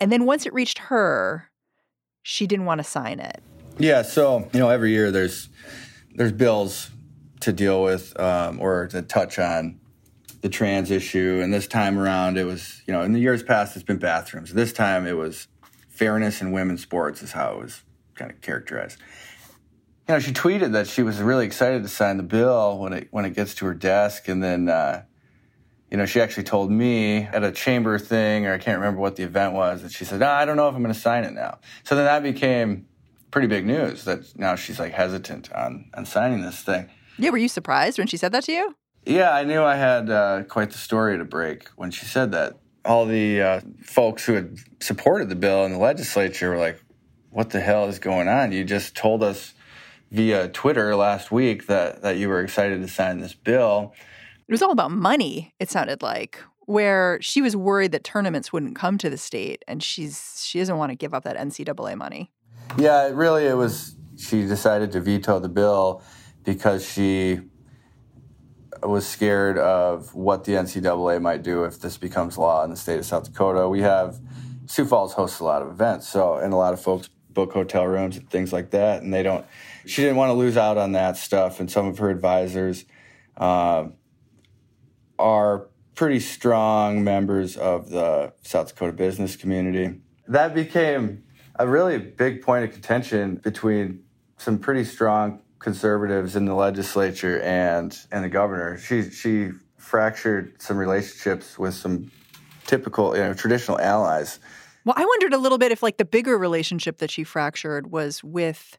And 0.00 0.10
then 0.10 0.26
once 0.26 0.46
it 0.46 0.52
reached 0.52 0.78
her 0.78 1.50
she 2.22 2.48
didn't 2.48 2.64
want 2.64 2.80
to 2.80 2.84
sign 2.84 3.20
it. 3.20 3.40
Yeah 3.78 4.02
so 4.02 4.48
you 4.52 4.58
know 4.58 4.70
every 4.70 4.90
year 4.90 5.12
there's 5.12 5.48
there's 6.16 6.32
bills 6.32 6.90
to 7.42 7.52
deal 7.52 7.80
with 7.84 8.18
um, 8.18 8.60
or 8.60 8.88
to 8.88 9.02
touch 9.02 9.38
on 9.38 9.78
the 10.40 10.48
trans 10.48 10.90
issue 10.90 11.40
and 11.42 11.52
this 11.52 11.66
time 11.66 11.98
around 11.98 12.38
it 12.38 12.44
was 12.44 12.82
you 12.86 12.92
know 12.92 13.02
in 13.02 13.12
the 13.12 13.20
years 13.20 13.42
past 13.42 13.76
it's 13.76 13.84
been 13.84 13.98
bathrooms 13.98 14.52
this 14.54 14.72
time 14.72 15.06
it 15.06 15.16
was 15.16 15.48
fairness 15.88 16.40
in 16.40 16.50
women's 16.52 16.80
sports 16.80 17.22
is 17.22 17.32
how 17.32 17.52
it 17.52 17.58
was 17.58 17.82
kind 18.14 18.30
of 18.30 18.40
characterized 18.40 18.98
you 20.10 20.16
know, 20.16 20.20
she 20.20 20.32
tweeted 20.32 20.72
that 20.72 20.88
she 20.88 21.04
was 21.04 21.22
really 21.22 21.46
excited 21.46 21.84
to 21.84 21.88
sign 21.88 22.16
the 22.16 22.24
bill 22.24 22.78
when 22.78 22.92
it 22.92 23.08
when 23.12 23.24
it 23.24 23.30
gets 23.30 23.54
to 23.54 23.66
her 23.66 23.74
desk, 23.74 24.26
and 24.26 24.42
then, 24.42 24.68
uh, 24.68 25.04
you 25.88 25.96
know, 25.96 26.04
she 26.04 26.20
actually 26.20 26.42
told 26.42 26.68
me 26.68 27.18
at 27.18 27.44
a 27.44 27.52
chamber 27.52 27.96
thing, 27.96 28.44
or 28.44 28.52
I 28.52 28.58
can't 28.58 28.78
remember 28.78 29.00
what 29.00 29.14
the 29.14 29.22
event 29.22 29.54
was, 29.54 29.82
that 29.82 29.92
she 29.92 30.04
said, 30.04 30.18
"No, 30.18 30.28
I 30.28 30.44
don't 30.44 30.56
know 30.56 30.68
if 30.68 30.74
I'm 30.74 30.82
going 30.82 30.92
to 30.92 30.98
sign 30.98 31.22
it 31.22 31.32
now." 31.32 31.60
So 31.84 31.94
then 31.94 32.06
that 32.06 32.24
became 32.24 32.88
pretty 33.30 33.46
big 33.46 33.64
news 33.64 34.02
that 34.02 34.36
now 34.36 34.56
she's 34.56 34.80
like 34.80 34.92
hesitant 34.92 35.52
on 35.52 35.88
on 35.94 36.06
signing 36.06 36.42
this 36.42 36.60
thing. 36.60 36.90
Yeah, 37.16 37.30
were 37.30 37.38
you 37.38 37.46
surprised 37.48 37.96
when 37.96 38.08
she 38.08 38.16
said 38.16 38.32
that 38.32 38.42
to 38.44 38.52
you? 38.52 38.74
Yeah, 39.06 39.32
I 39.32 39.44
knew 39.44 39.62
I 39.62 39.76
had 39.76 40.10
uh, 40.10 40.42
quite 40.44 40.70
the 40.70 40.78
story 40.78 41.18
to 41.18 41.24
break 41.24 41.68
when 41.76 41.90
she 41.90 42.06
said 42.06 42.32
that. 42.32 42.58
All 42.84 43.04
the 43.04 43.42
uh, 43.42 43.60
folks 43.82 44.24
who 44.24 44.34
had 44.34 44.56
supported 44.80 45.28
the 45.28 45.34
bill 45.34 45.66
in 45.66 45.72
the 45.72 45.78
legislature 45.78 46.50
were 46.50 46.58
like, 46.58 46.82
"What 47.30 47.50
the 47.50 47.60
hell 47.60 47.88
is 47.88 47.98
going 47.98 48.28
on? 48.28 48.52
You 48.52 48.64
just 48.64 48.94
told 48.94 49.22
us." 49.22 49.54
via 50.10 50.48
Twitter 50.48 50.96
last 50.96 51.30
week 51.30 51.66
that 51.66 52.02
that 52.02 52.16
you 52.16 52.28
were 52.28 52.40
excited 52.40 52.80
to 52.82 52.88
sign 52.88 53.20
this 53.20 53.34
bill. 53.34 53.94
It 54.48 54.52
was 54.52 54.62
all 54.62 54.72
about 54.72 54.90
money. 54.90 55.54
It 55.60 55.70
sounded 55.70 56.02
like 56.02 56.42
where 56.66 57.18
she 57.20 57.42
was 57.42 57.56
worried 57.56 57.92
that 57.92 58.04
tournaments 58.04 58.52
wouldn't 58.52 58.76
come 58.76 58.98
to 58.98 59.10
the 59.10 59.18
state, 59.18 59.64
and 59.68 59.82
she's 59.82 60.42
she 60.44 60.58
doesn't 60.58 60.76
want 60.76 60.90
to 60.90 60.96
give 60.96 61.14
up 61.14 61.24
that 61.24 61.36
NCAA 61.36 61.96
money. 61.96 62.32
Yeah, 62.76 63.06
it 63.06 63.14
really 63.14 63.46
it 63.46 63.54
was 63.54 63.96
she 64.16 64.46
decided 64.46 64.92
to 64.92 65.00
veto 65.00 65.38
the 65.38 65.48
bill 65.48 66.02
because 66.44 66.86
she 66.86 67.40
was 68.82 69.06
scared 69.06 69.58
of 69.58 70.14
what 70.14 70.44
the 70.44 70.52
NCAA 70.52 71.20
might 71.20 71.42
do 71.42 71.64
if 71.64 71.80
this 71.80 71.96
becomes 71.96 72.38
law 72.38 72.64
in 72.64 72.70
the 72.70 72.76
state 72.76 72.98
of 72.98 73.06
South 73.06 73.24
Dakota. 73.24 73.68
We 73.68 73.82
have 73.82 74.20
Sioux 74.66 74.84
Falls 74.84 75.12
hosts 75.12 75.40
a 75.40 75.44
lot 75.44 75.62
of 75.62 75.68
events, 75.68 76.08
so 76.08 76.36
and 76.36 76.52
a 76.52 76.56
lot 76.56 76.72
of 76.72 76.80
folks 76.80 77.08
book 77.30 77.52
hotel 77.52 77.86
rooms 77.86 78.16
and 78.16 78.28
things 78.28 78.52
like 78.52 78.70
that, 78.70 79.02
and 79.02 79.12
they 79.12 79.22
don't. 79.22 79.44
She 79.86 80.02
didn't 80.02 80.16
want 80.16 80.30
to 80.30 80.34
lose 80.34 80.56
out 80.56 80.78
on 80.78 80.92
that 80.92 81.16
stuff, 81.16 81.60
and 81.60 81.70
some 81.70 81.86
of 81.86 81.98
her 81.98 82.10
advisors 82.10 82.84
uh, 83.36 83.88
are 85.18 85.66
pretty 85.94 86.20
strong 86.20 87.04
members 87.04 87.56
of 87.56 87.90
the 87.90 88.32
South 88.42 88.68
Dakota 88.68 88.92
business 88.92 89.36
community. 89.36 90.00
That 90.28 90.54
became 90.54 91.24
a 91.56 91.66
really 91.66 91.98
big 91.98 92.42
point 92.42 92.64
of 92.64 92.72
contention 92.72 93.36
between 93.36 94.04
some 94.38 94.58
pretty 94.58 94.84
strong 94.84 95.42
conservatives 95.60 96.34
in 96.34 96.46
the 96.46 96.54
legislature 96.54 97.40
and 97.42 97.96
and 98.10 98.24
the 98.24 98.28
governor. 98.28 98.76
She 98.78 99.08
she 99.10 99.50
fractured 99.76 100.60
some 100.60 100.76
relationships 100.76 101.58
with 101.58 101.74
some 101.74 102.10
typical, 102.66 103.16
you 103.16 103.22
know, 103.22 103.34
traditional 103.34 103.78
allies. 103.80 104.40
Well, 104.84 104.94
I 104.96 105.04
wondered 105.04 105.34
a 105.34 105.38
little 105.38 105.58
bit 105.58 105.72
if 105.72 105.82
like 105.82 105.98
the 105.98 106.04
bigger 106.04 106.36
relationship 106.38 106.98
that 106.98 107.10
she 107.10 107.24
fractured 107.24 107.90
was 107.90 108.24
with 108.24 108.78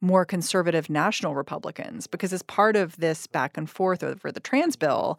more 0.00 0.24
conservative 0.24 0.88
national 0.88 1.34
Republicans 1.34 2.06
because 2.06 2.32
as 2.32 2.42
part 2.42 2.76
of 2.76 2.96
this 2.96 3.26
back 3.26 3.56
and 3.56 3.68
forth 3.68 4.04
over 4.04 4.30
the 4.30 4.40
trans 4.40 4.76
bill, 4.76 5.18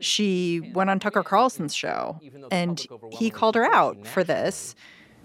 she 0.00 0.60
went 0.72 0.88
on 0.88 1.00
Tucker 1.00 1.24
Carlson's 1.24 1.74
show 1.74 2.20
and 2.50 2.86
he 3.12 3.28
called 3.28 3.56
her 3.56 3.64
out 3.74 4.06
for 4.06 4.22
this. 4.22 4.76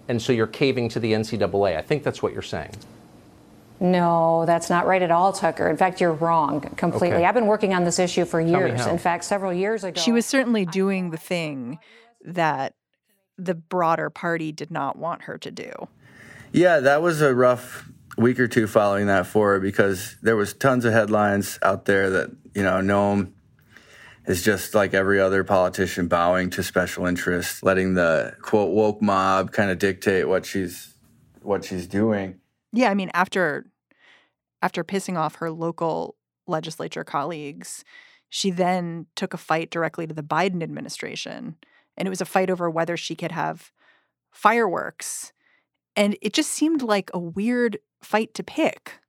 And 0.08 0.20
so 0.20 0.32
you're 0.32 0.46
caving 0.46 0.88
to 0.90 1.00
the 1.00 1.12
NCAA. 1.12 1.76
I 1.76 1.82
think 1.82 2.02
that's 2.02 2.22
what 2.22 2.32
you're 2.32 2.42
saying. 2.42 2.74
No, 3.78 4.44
that's 4.46 4.70
not 4.70 4.86
right 4.86 5.02
at 5.02 5.10
all, 5.10 5.32
Tucker. 5.32 5.68
In 5.68 5.76
fact, 5.76 6.00
you're 6.00 6.12
wrong 6.12 6.60
completely. 6.76 7.18
Okay. 7.18 7.24
I've 7.26 7.34
been 7.34 7.46
working 7.46 7.74
on 7.74 7.84
this 7.84 7.98
issue 7.98 8.24
for 8.24 8.40
years. 8.40 8.86
In 8.86 8.98
fact, 8.98 9.24
several 9.24 9.52
years 9.52 9.84
ago. 9.84 10.00
She 10.00 10.12
was 10.12 10.24
certainly 10.24 10.64
doing 10.64 11.10
the 11.10 11.18
thing 11.18 11.78
that 12.24 12.74
the 13.36 13.54
broader 13.54 14.10
party 14.10 14.52
did 14.52 14.70
not 14.70 14.96
want 14.96 15.22
her 15.22 15.36
to 15.38 15.50
do. 15.50 15.70
Yeah, 16.52 16.80
that 16.80 17.02
was 17.02 17.20
a 17.20 17.34
rough 17.34 17.90
week 18.16 18.40
or 18.40 18.48
two 18.48 18.66
following 18.66 19.06
that 19.06 19.26
for 19.26 19.52
her 19.52 19.60
because 19.60 20.16
there 20.22 20.36
was 20.36 20.54
tons 20.54 20.84
of 20.86 20.92
headlines 20.92 21.58
out 21.62 21.84
there 21.84 22.08
that 22.08 22.30
you 22.54 22.62
know 22.62 22.80
Noem 22.80 23.32
is 24.26 24.42
just 24.42 24.74
like 24.74 24.94
every 24.94 25.20
other 25.20 25.44
politician 25.44 26.08
bowing 26.08 26.50
to 26.50 26.62
special 26.62 27.06
interests, 27.06 27.62
letting 27.62 27.94
the 27.94 28.34
quote 28.40 28.72
woke 28.72 29.02
mob 29.02 29.52
kind 29.52 29.70
of 29.70 29.78
dictate 29.78 30.28
what 30.28 30.46
she's 30.46 30.94
what 31.42 31.64
she's 31.64 31.86
doing. 31.86 32.40
Yeah, 32.76 32.90
I 32.90 32.94
mean 32.94 33.10
after 33.14 33.66
after 34.62 34.84
pissing 34.84 35.16
off 35.16 35.36
her 35.36 35.50
local 35.50 36.16
legislature 36.46 37.04
colleagues, 37.04 37.84
she 38.28 38.50
then 38.50 39.06
took 39.16 39.34
a 39.34 39.38
fight 39.38 39.70
directly 39.70 40.06
to 40.06 40.14
the 40.14 40.22
Biden 40.22 40.62
administration, 40.62 41.56
and 41.96 42.06
it 42.06 42.10
was 42.10 42.20
a 42.20 42.26
fight 42.26 42.50
over 42.50 42.70
whether 42.70 42.96
she 42.96 43.14
could 43.14 43.32
have 43.32 43.72
fireworks. 44.30 45.32
And 45.96 46.16
it 46.20 46.34
just 46.34 46.50
seemed 46.50 46.82
like 46.82 47.10
a 47.14 47.18
weird 47.18 47.78
fight 48.02 48.34
to 48.34 48.42
pick. 48.42 49.00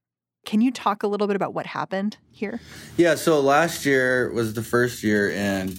Can 0.45 0.62
you 0.62 0.71
talk 0.71 1.03
a 1.03 1.08
little 1.08 1.27
bit 1.27 1.36
about 1.36 1.53
what 1.53 1.65
happened 1.65 2.17
here? 2.32 2.62
Yeah, 2.95 3.15
so 3.15 3.41
last 3.41 3.86
year 3.86 4.32
was 4.32 4.53
the 4.53 4.63
first 4.63 5.03
year 5.03 5.30
in 5.30 5.77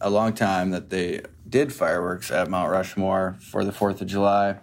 a 0.00 0.08
long 0.08 0.32
time 0.32 0.70
that 0.70 0.88
they 0.88 1.20
did 1.46 1.72
fireworks 1.72 2.30
at 2.30 2.48
Mount 2.48 2.70
Rushmore 2.70 3.36
for 3.40 3.62
the 3.64 3.72
4th 3.72 4.00
of 4.00 4.06
July. 4.06 4.56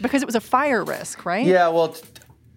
Because 0.00 0.22
it 0.22 0.26
was 0.26 0.34
a 0.34 0.40
fire 0.40 0.84
risk, 0.84 1.24
right? 1.24 1.46
Yeah, 1.46 1.68
well, 1.68 1.88
t- 1.88 2.02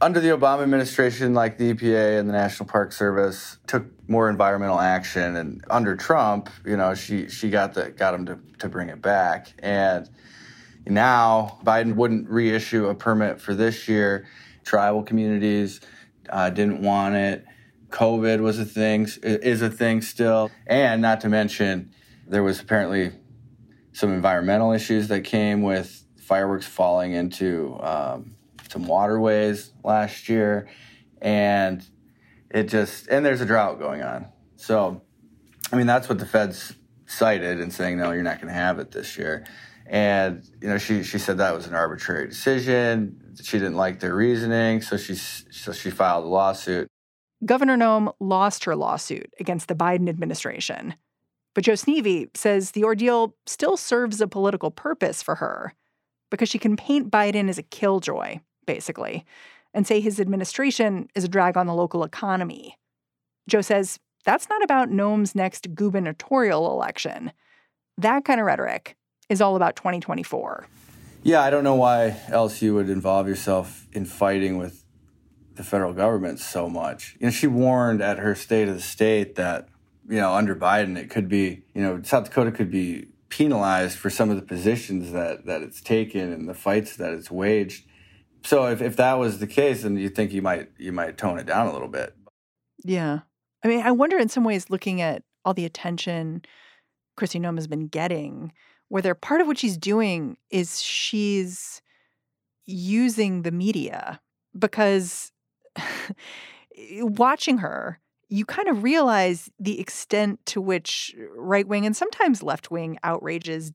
under 0.02 0.20
the 0.20 0.30
Obama 0.30 0.64
administration, 0.64 1.34
like 1.34 1.58
the 1.58 1.74
EPA 1.74 2.20
and 2.20 2.30
the 2.30 2.34
National 2.34 2.68
Park 2.68 2.92
Service 2.92 3.58
took 3.68 3.86
more 4.10 4.30
environmental 4.30 4.80
action, 4.80 5.36
and 5.36 5.64
under 5.70 5.96
Trump, 5.96 6.50
you 6.66 6.78
know, 6.78 6.96
she 6.96 7.30
she 7.30 7.50
got 7.50 7.74
the 7.74 7.92
got 7.92 8.14
him 8.14 8.26
to 8.26 8.40
to 8.60 8.70
bring 8.70 8.90
it 8.90 9.02
back, 9.02 9.54
and 9.60 10.10
now 10.86 11.60
Biden 11.64 11.96
wouldn't 11.96 12.30
reissue 12.30 12.88
a 12.88 12.96
permit 12.96 13.42
for 13.42 13.54
this 13.54 13.88
year. 13.88 14.28
Tribal 14.64 15.04
communities 15.04 15.82
uh, 16.30 16.50
didn't 16.50 16.82
want 16.82 17.16
it. 17.16 17.46
COVID 17.90 18.40
was 18.42 18.60
a 18.60 18.66
thing, 18.66 19.08
is 19.24 19.62
a 19.62 19.70
thing 19.70 20.02
still, 20.02 20.52
and 20.68 21.02
not 21.02 21.22
to 21.22 21.30
mention 21.30 21.92
there 22.28 22.44
was 22.44 22.60
apparently 22.62 23.12
some 23.94 24.14
environmental 24.14 24.72
issues 24.72 25.08
that 25.08 25.22
came 25.22 25.64
with 25.64 26.04
fireworks 26.30 26.68
falling 26.68 27.14
into 27.14 27.76
um, 27.82 28.36
some 28.70 28.86
waterways 28.86 29.72
last 29.84 30.30
year, 30.30 30.70
and 31.24 31.84
it 32.52 32.66
just 32.66 33.08
and 33.08 33.26
there's 33.26 33.42
a 33.42 33.48
drought 33.48 33.80
going 33.80 34.04
on. 34.04 34.28
So, 34.56 35.02
I 35.74 35.76
mean, 35.76 35.88
that's 35.88 36.08
what 36.08 36.20
the 36.20 36.28
feds 36.28 36.76
cited 37.08 37.60
and 37.60 37.74
saying, 37.74 37.98
no, 37.98 38.12
you're 38.12 38.22
not 38.22 38.36
going 38.36 38.54
to 38.54 38.54
have 38.54 38.78
it 38.78 38.92
this 38.92 39.18
year. 39.18 39.48
And 39.88 40.48
you 40.62 40.70
know, 40.70 40.78
she 40.78 41.02
she 41.02 41.18
said 41.18 41.40
that 41.40 41.56
was 41.56 41.66
an 41.66 41.74
arbitrary 41.74 42.28
decision. 42.28 43.36
She 43.42 43.58
didn't 43.58 43.78
like 43.78 44.00
their 44.00 44.14
reasoning, 44.14 44.84
so 44.84 44.98
she 44.98 45.16
so 45.16 45.74
she 45.74 45.90
filed 45.90 46.26
a 46.26 46.28
lawsuit. 46.28 46.88
Governor 47.44 47.76
Noem 47.76 48.14
lost 48.20 48.66
her 48.66 48.76
lawsuit 48.76 49.34
against 49.40 49.68
the 49.68 49.74
Biden 49.74 50.08
administration. 50.08 50.94
But 51.56 51.64
Joe 51.64 51.74
Sneve 51.74 52.30
says 52.38 52.72
the 52.72 52.84
ordeal 52.84 53.36
still 53.48 53.78
serves 53.78 54.22
a 54.22 54.28
political 54.28 54.70
purpose 54.70 55.24
for 55.24 55.36
her 55.36 55.74
because 56.30 56.50
she 56.50 56.60
can 56.60 56.76
paint 56.76 57.12
Biden 57.12 57.50
as 57.50 57.58
a 57.58 57.64
killjoy, 57.64 58.40
basically, 58.66 59.26
and 59.74 59.86
say 59.86 60.00
his 60.00 60.20
administration 60.20 61.08
is 61.16 61.24
a 61.24 61.30
drag 61.30 61.58
on 61.58 61.68
the 61.68 61.74
local 61.74 62.04
economy. 62.04 62.78
Joe 63.48 63.62
says 63.62 64.00
that's 64.26 64.50
not 64.50 64.64
about 64.64 64.90
Noem's 64.90 65.36
next 65.36 65.74
gubernatorial 65.74 66.72
election. 66.72 67.32
That 67.98 68.26
kind 68.26 68.40
of 68.40 68.46
rhetoric 68.46 68.96
is 69.30 69.42
all 69.42 69.56
about 69.56 69.76
2024. 69.76 70.68
Yeah, 71.24 71.42
I 71.42 71.50
don't 71.50 71.64
know 71.64 71.76
why 71.76 72.18
else 72.30 72.62
you 72.62 72.74
would 72.76 72.90
involve 72.90 73.28
yourself 73.28 73.88
in 73.92 74.06
fighting 74.06 74.58
with 74.58 74.86
the 75.56 75.64
federal 75.64 75.94
government 75.94 76.40
so 76.40 76.70
much. 76.70 77.18
You 77.20 77.28
know, 77.28 77.32
she 77.32 77.48
warned 77.48 78.02
at 78.02 78.20
her 78.20 78.36
State 78.36 78.70
of 78.70 78.76
the 78.76 78.82
State 78.82 79.36
that, 79.36 79.68
you 80.08 80.16
know, 80.16 80.34
under 80.34 80.56
Biden, 80.56 80.98
it 80.98 81.10
could 81.10 81.28
be, 81.28 81.64
you 81.74 81.82
know, 81.82 82.02
South 82.04 82.26
Dakota 82.26 82.52
could 82.52 82.72
be 82.72 83.08
penalized 83.30 83.98
for 83.98 84.10
some 84.10 84.30
of 84.30 84.36
the 84.36 84.42
positions 84.42 85.12
that, 85.12 85.46
that 85.46 85.62
it's 85.62 85.82
taken 85.82 86.32
and 86.32 86.50
the 86.50 86.54
fights 86.54 86.96
that 86.98 87.14
it's 87.14 87.32
waged. 87.32 87.86
So 88.44 88.66
if, 88.68 88.82
if 88.82 88.96
that 88.98 89.14
was 89.14 89.40
the 89.40 89.48
case, 89.48 89.84
then 89.84 89.98
you 89.98 90.10
think 90.10 90.32
you 90.32 90.42
might 90.42 90.70
you 90.78 90.92
might 90.92 91.18
tone 91.18 91.40
it 91.40 91.46
down 91.46 91.68
a 91.68 91.74
little 91.74 91.88
bit. 91.88 92.16
Yeah. 92.84 93.20
I 93.64 93.68
mean, 93.68 93.82
I 93.82 93.92
wonder 93.92 94.18
in 94.18 94.30
some 94.30 94.44
ways, 94.44 94.70
looking 94.70 95.02
at 95.02 95.24
all 95.44 95.54
the 95.54 95.66
attention 95.66 96.44
Chrissy 97.18 97.40
Noem 97.40 97.58
has 97.58 97.68
been 97.68 97.88
getting, 97.88 98.54
whether 98.88 99.14
part 99.14 99.42
of 99.42 99.48
what 99.48 99.58
she's 99.58 99.78
doing 99.78 100.38
is 100.50 100.82
she's 100.82 101.82
using 102.66 103.42
the 103.42 103.52
media 103.52 104.22
because 104.58 105.32
watching 107.02 107.58
her, 107.58 108.00
you 108.30 108.46
kind 108.46 108.68
of 108.68 108.84
realize 108.84 109.50
the 109.60 109.80
extent 109.80 110.40
to 110.46 110.62
which 110.62 111.16
right 111.36 111.68
wing 111.68 111.86
and 111.86 111.96
sometimes 111.96 112.44
left 112.44 112.70
wing 112.70 112.98
outrages 113.04 113.72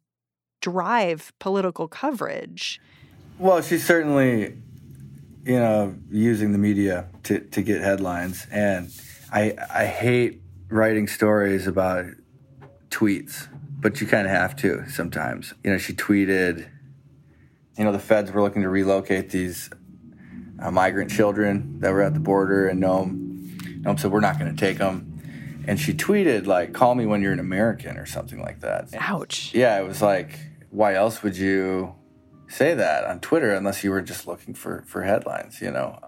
drive 0.61 1.33
political 1.41 1.89
coverage. 1.89 2.81
Well, 3.39 3.61
she's 3.63 3.85
certainly, 3.85 4.57
you 5.45 5.59
know, 5.59 5.97
using 6.11 6.53
the 6.53 6.59
media 6.59 7.09
to, 7.25 7.41
to 7.41 7.63
get 7.63 7.81
headlines. 7.83 8.47
And 8.51 8.91
I 9.33 9.57
I 9.73 9.87
hate 9.87 10.41
writing 10.69 11.09
stories 11.09 11.67
about 11.67 12.07
tweets, 12.91 13.49
but 13.81 14.01
you 14.01 14.07
kind 14.07 14.27
of 14.27 14.33
have 14.33 14.55
to 14.57 14.89
sometimes. 14.89 15.53
You 15.65 15.73
know, 15.73 15.79
she 15.79 15.93
tweeted, 15.93 16.69
you 17.77 17.85
know, 17.85 17.93
the 17.93 17.99
feds 17.99 18.31
were 18.31 18.41
looking 18.41 18.63
to 18.63 18.69
relocate 18.69 19.31
these 19.31 19.69
uh, 20.61 20.71
migrant 20.71 21.11
children 21.11 21.81
that 21.81 21.93
were 21.93 22.03
at 22.03 22.15
the 22.15 22.21
border, 22.21 22.69
and 22.69 22.81
Noem, 22.81 23.24
Um, 23.85 23.97
Noem 23.97 24.01
said, 24.01 24.11
we're 24.11 24.21
not 24.21 24.39
going 24.39 24.55
to 24.55 24.59
take 24.59 24.79
them. 24.79 25.11
And 25.67 25.81
she 25.81 25.95
tweeted, 25.95 26.47
like, 26.47 26.73
call 26.73 26.95
me 26.95 27.07
when 27.07 27.23
you're 27.23 27.33
an 27.33 27.41
American 27.41 27.97
or 27.97 28.07
something 28.07 28.41
like 28.41 28.61
that. 28.61 28.89
Ouch. 28.99 29.55
Yeah, 29.55 29.81
it 29.81 29.87
was 29.87 30.03
like, 30.03 30.39
why 30.71 30.95
else 30.95 31.23
would 31.23 31.37
you 31.37 31.95
say 32.49 32.75
that 32.75 33.05
on 33.05 33.21
Twitter 33.21 33.55
unless 33.55 33.83
you 33.83 33.91
were 33.91 34.03
just 34.03 34.27
looking 34.27 34.55
for, 34.55 34.85
for 34.87 35.03
headlines, 35.03 35.61
you 35.61 35.71
know? 35.71 35.99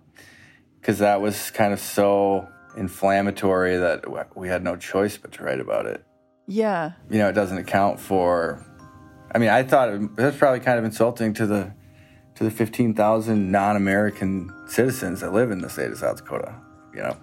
Because 0.81 0.99
that 0.99 1.21
was 1.21 1.51
kind 1.51 1.73
of 1.73 1.81
so 1.81 2.49
inflammatory 2.77 3.77
that 3.79 4.37
we 4.37 4.49
had 4.49 4.63
no 4.63 4.77
choice 4.77 5.17
but 5.17 5.33
to 5.33 5.43
write 5.43 5.61
about 5.61 5.87
it. 5.87 6.05
Yeah. 6.47 6.93
You 7.11 7.19
know, 7.19 7.29
it 7.29 7.33
doesn't 7.33 7.59
account 7.59 7.99
for. 7.99 8.65
I 9.35 9.39
mean, 9.39 9.49
I 9.49 9.63
thought 9.65 10.17
that's 10.17 10.37
probably 10.37 10.61
kind 10.61 10.79
of 10.79 10.85
insulting 10.85 11.35
to 11.35 11.47
the 11.47 11.75
to 12.37 12.45
the 12.45 12.51
15,000 12.51 13.51
non-American 13.51 14.53
citizens 14.69 15.21
that 15.23 15.33
live 15.33 15.51
in 15.51 15.61
the 15.61 15.71
state 15.71 15.91
of 15.91 15.99
South 15.99 16.19
Dakota, 16.19 16.55
you 16.95 17.01
know. 17.01 17.17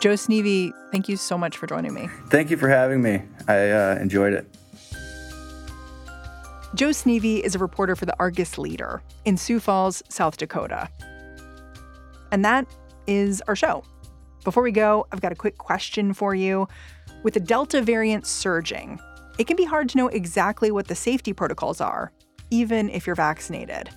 Joe 0.00 0.14
Sneve, 0.14 0.72
thank 0.90 1.10
you 1.10 1.16
so 1.18 1.36
much 1.36 1.58
for 1.58 1.66
joining 1.66 1.92
me. 1.92 2.08
Thank 2.28 2.50
you 2.50 2.56
for 2.56 2.68
having 2.68 3.02
me. 3.02 3.22
I 3.46 3.70
uh, 3.70 3.98
enjoyed 4.00 4.32
it. 4.32 4.46
Joe 6.74 6.88
Sneve 6.88 7.40
is 7.40 7.54
a 7.54 7.58
reporter 7.58 7.94
for 7.94 8.06
the 8.06 8.16
Argus 8.18 8.56
Leader 8.56 9.02
in 9.26 9.36
Sioux 9.36 9.60
Falls, 9.60 10.02
South 10.08 10.38
Dakota. 10.38 10.88
And 12.32 12.42
that 12.46 12.66
is 13.06 13.42
our 13.46 13.54
show. 13.54 13.84
Before 14.42 14.62
we 14.62 14.72
go, 14.72 15.06
I've 15.12 15.20
got 15.20 15.32
a 15.32 15.34
quick 15.34 15.58
question 15.58 16.14
for 16.14 16.34
you. 16.34 16.66
With 17.22 17.34
the 17.34 17.40
Delta 17.40 17.82
variant 17.82 18.26
surging, 18.26 18.98
it 19.38 19.46
can 19.46 19.56
be 19.56 19.64
hard 19.64 19.90
to 19.90 19.98
know 19.98 20.08
exactly 20.08 20.70
what 20.70 20.88
the 20.88 20.94
safety 20.94 21.34
protocols 21.34 21.78
are, 21.78 22.10
even 22.50 22.88
if 22.88 23.06
you're 23.06 23.16
vaccinated. 23.16 23.90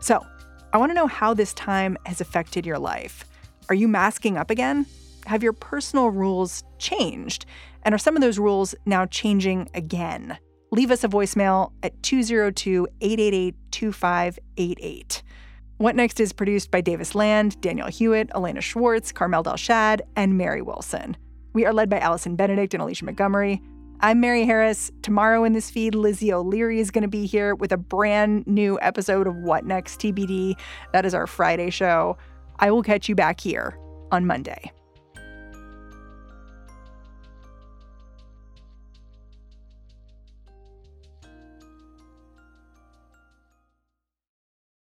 So, 0.00 0.26
I 0.72 0.78
want 0.78 0.90
to 0.90 0.94
know 0.94 1.06
how 1.06 1.32
this 1.32 1.54
time 1.54 1.96
has 2.06 2.20
affected 2.20 2.66
your 2.66 2.80
life. 2.80 3.24
Are 3.68 3.74
you 3.76 3.86
masking 3.86 4.36
up 4.36 4.50
again? 4.50 4.86
Have 5.26 5.42
your 5.42 5.52
personal 5.52 6.10
rules 6.10 6.64
changed? 6.78 7.46
And 7.82 7.94
are 7.94 7.98
some 7.98 8.16
of 8.16 8.22
those 8.22 8.38
rules 8.38 8.74
now 8.86 9.06
changing 9.06 9.68
again? 9.74 10.38
Leave 10.70 10.90
us 10.90 11.04
a 11.04 11.08
voicemail 11.08 11.72
at 11.82 12.02
202 12.02 12.88
888 13.00 13.54
2588. 13.70 15.22
What 15.78 15.96
Next 15.96 16.20
is 16.20 16.32
produced 16.32 16.70
by 16.70 16.80
Davis 16.80 17.14
Land, 17.14 17.60
Daniel 17.60 17.88
Hewitt, 17.88 18.30
Elena 18.34 18.60
Schwartz, 18.60 19.12
Carmel 19.12 19.44
Delshad, 19.44 20.00
and 20.16 20.38
Mary 20.38 20.62
Wilson. 20.62 21.16
We 21.52 21.64
are 21.64 21.72
led 21.72 21.88
by 21.88 21.98
Allison 21.98 22.36
Benedikt 22.36 22.74
and 22.74 22.82
Alicia 22.82 23.04
Montgomery. 23.04 23.62
I'm 24.00 24.20
Mary 24.20 24.44
Harris. 24.44 24.90
Tomorrow 25.02 25.44
in 25.44 25.52
this 25.52 25.70
feed, 25.70 25.94
Lizzie 25.94 26.32
O'Leary 26.32 26.80
is 26.80 26.90
going 26.90 27.02
to 27.02 27.08
be 27.08 27.26
here 27.26 27.54
with 27.54 27.72
a 27.72 27.76
brand 27.76 28.46
new 28.46 28.78
episode 28.82 29.26
of 29.26 29.36
What 29.36 29.64
Next 29.64 30.00
TBD. 30.00 30.56
That 30.92 31.06
is 31.06 31.14
our 31.14 31.26
Friday 31.26 31.70
show. 31.70 32.18
I 32.58 32.70
will 32.70 32.82
catch 32.82 33.08
you 33.08 33.14
back 33.14 33.40
here 33.40 33.78
on 34.12 34.26
Monday. 34.26 34.72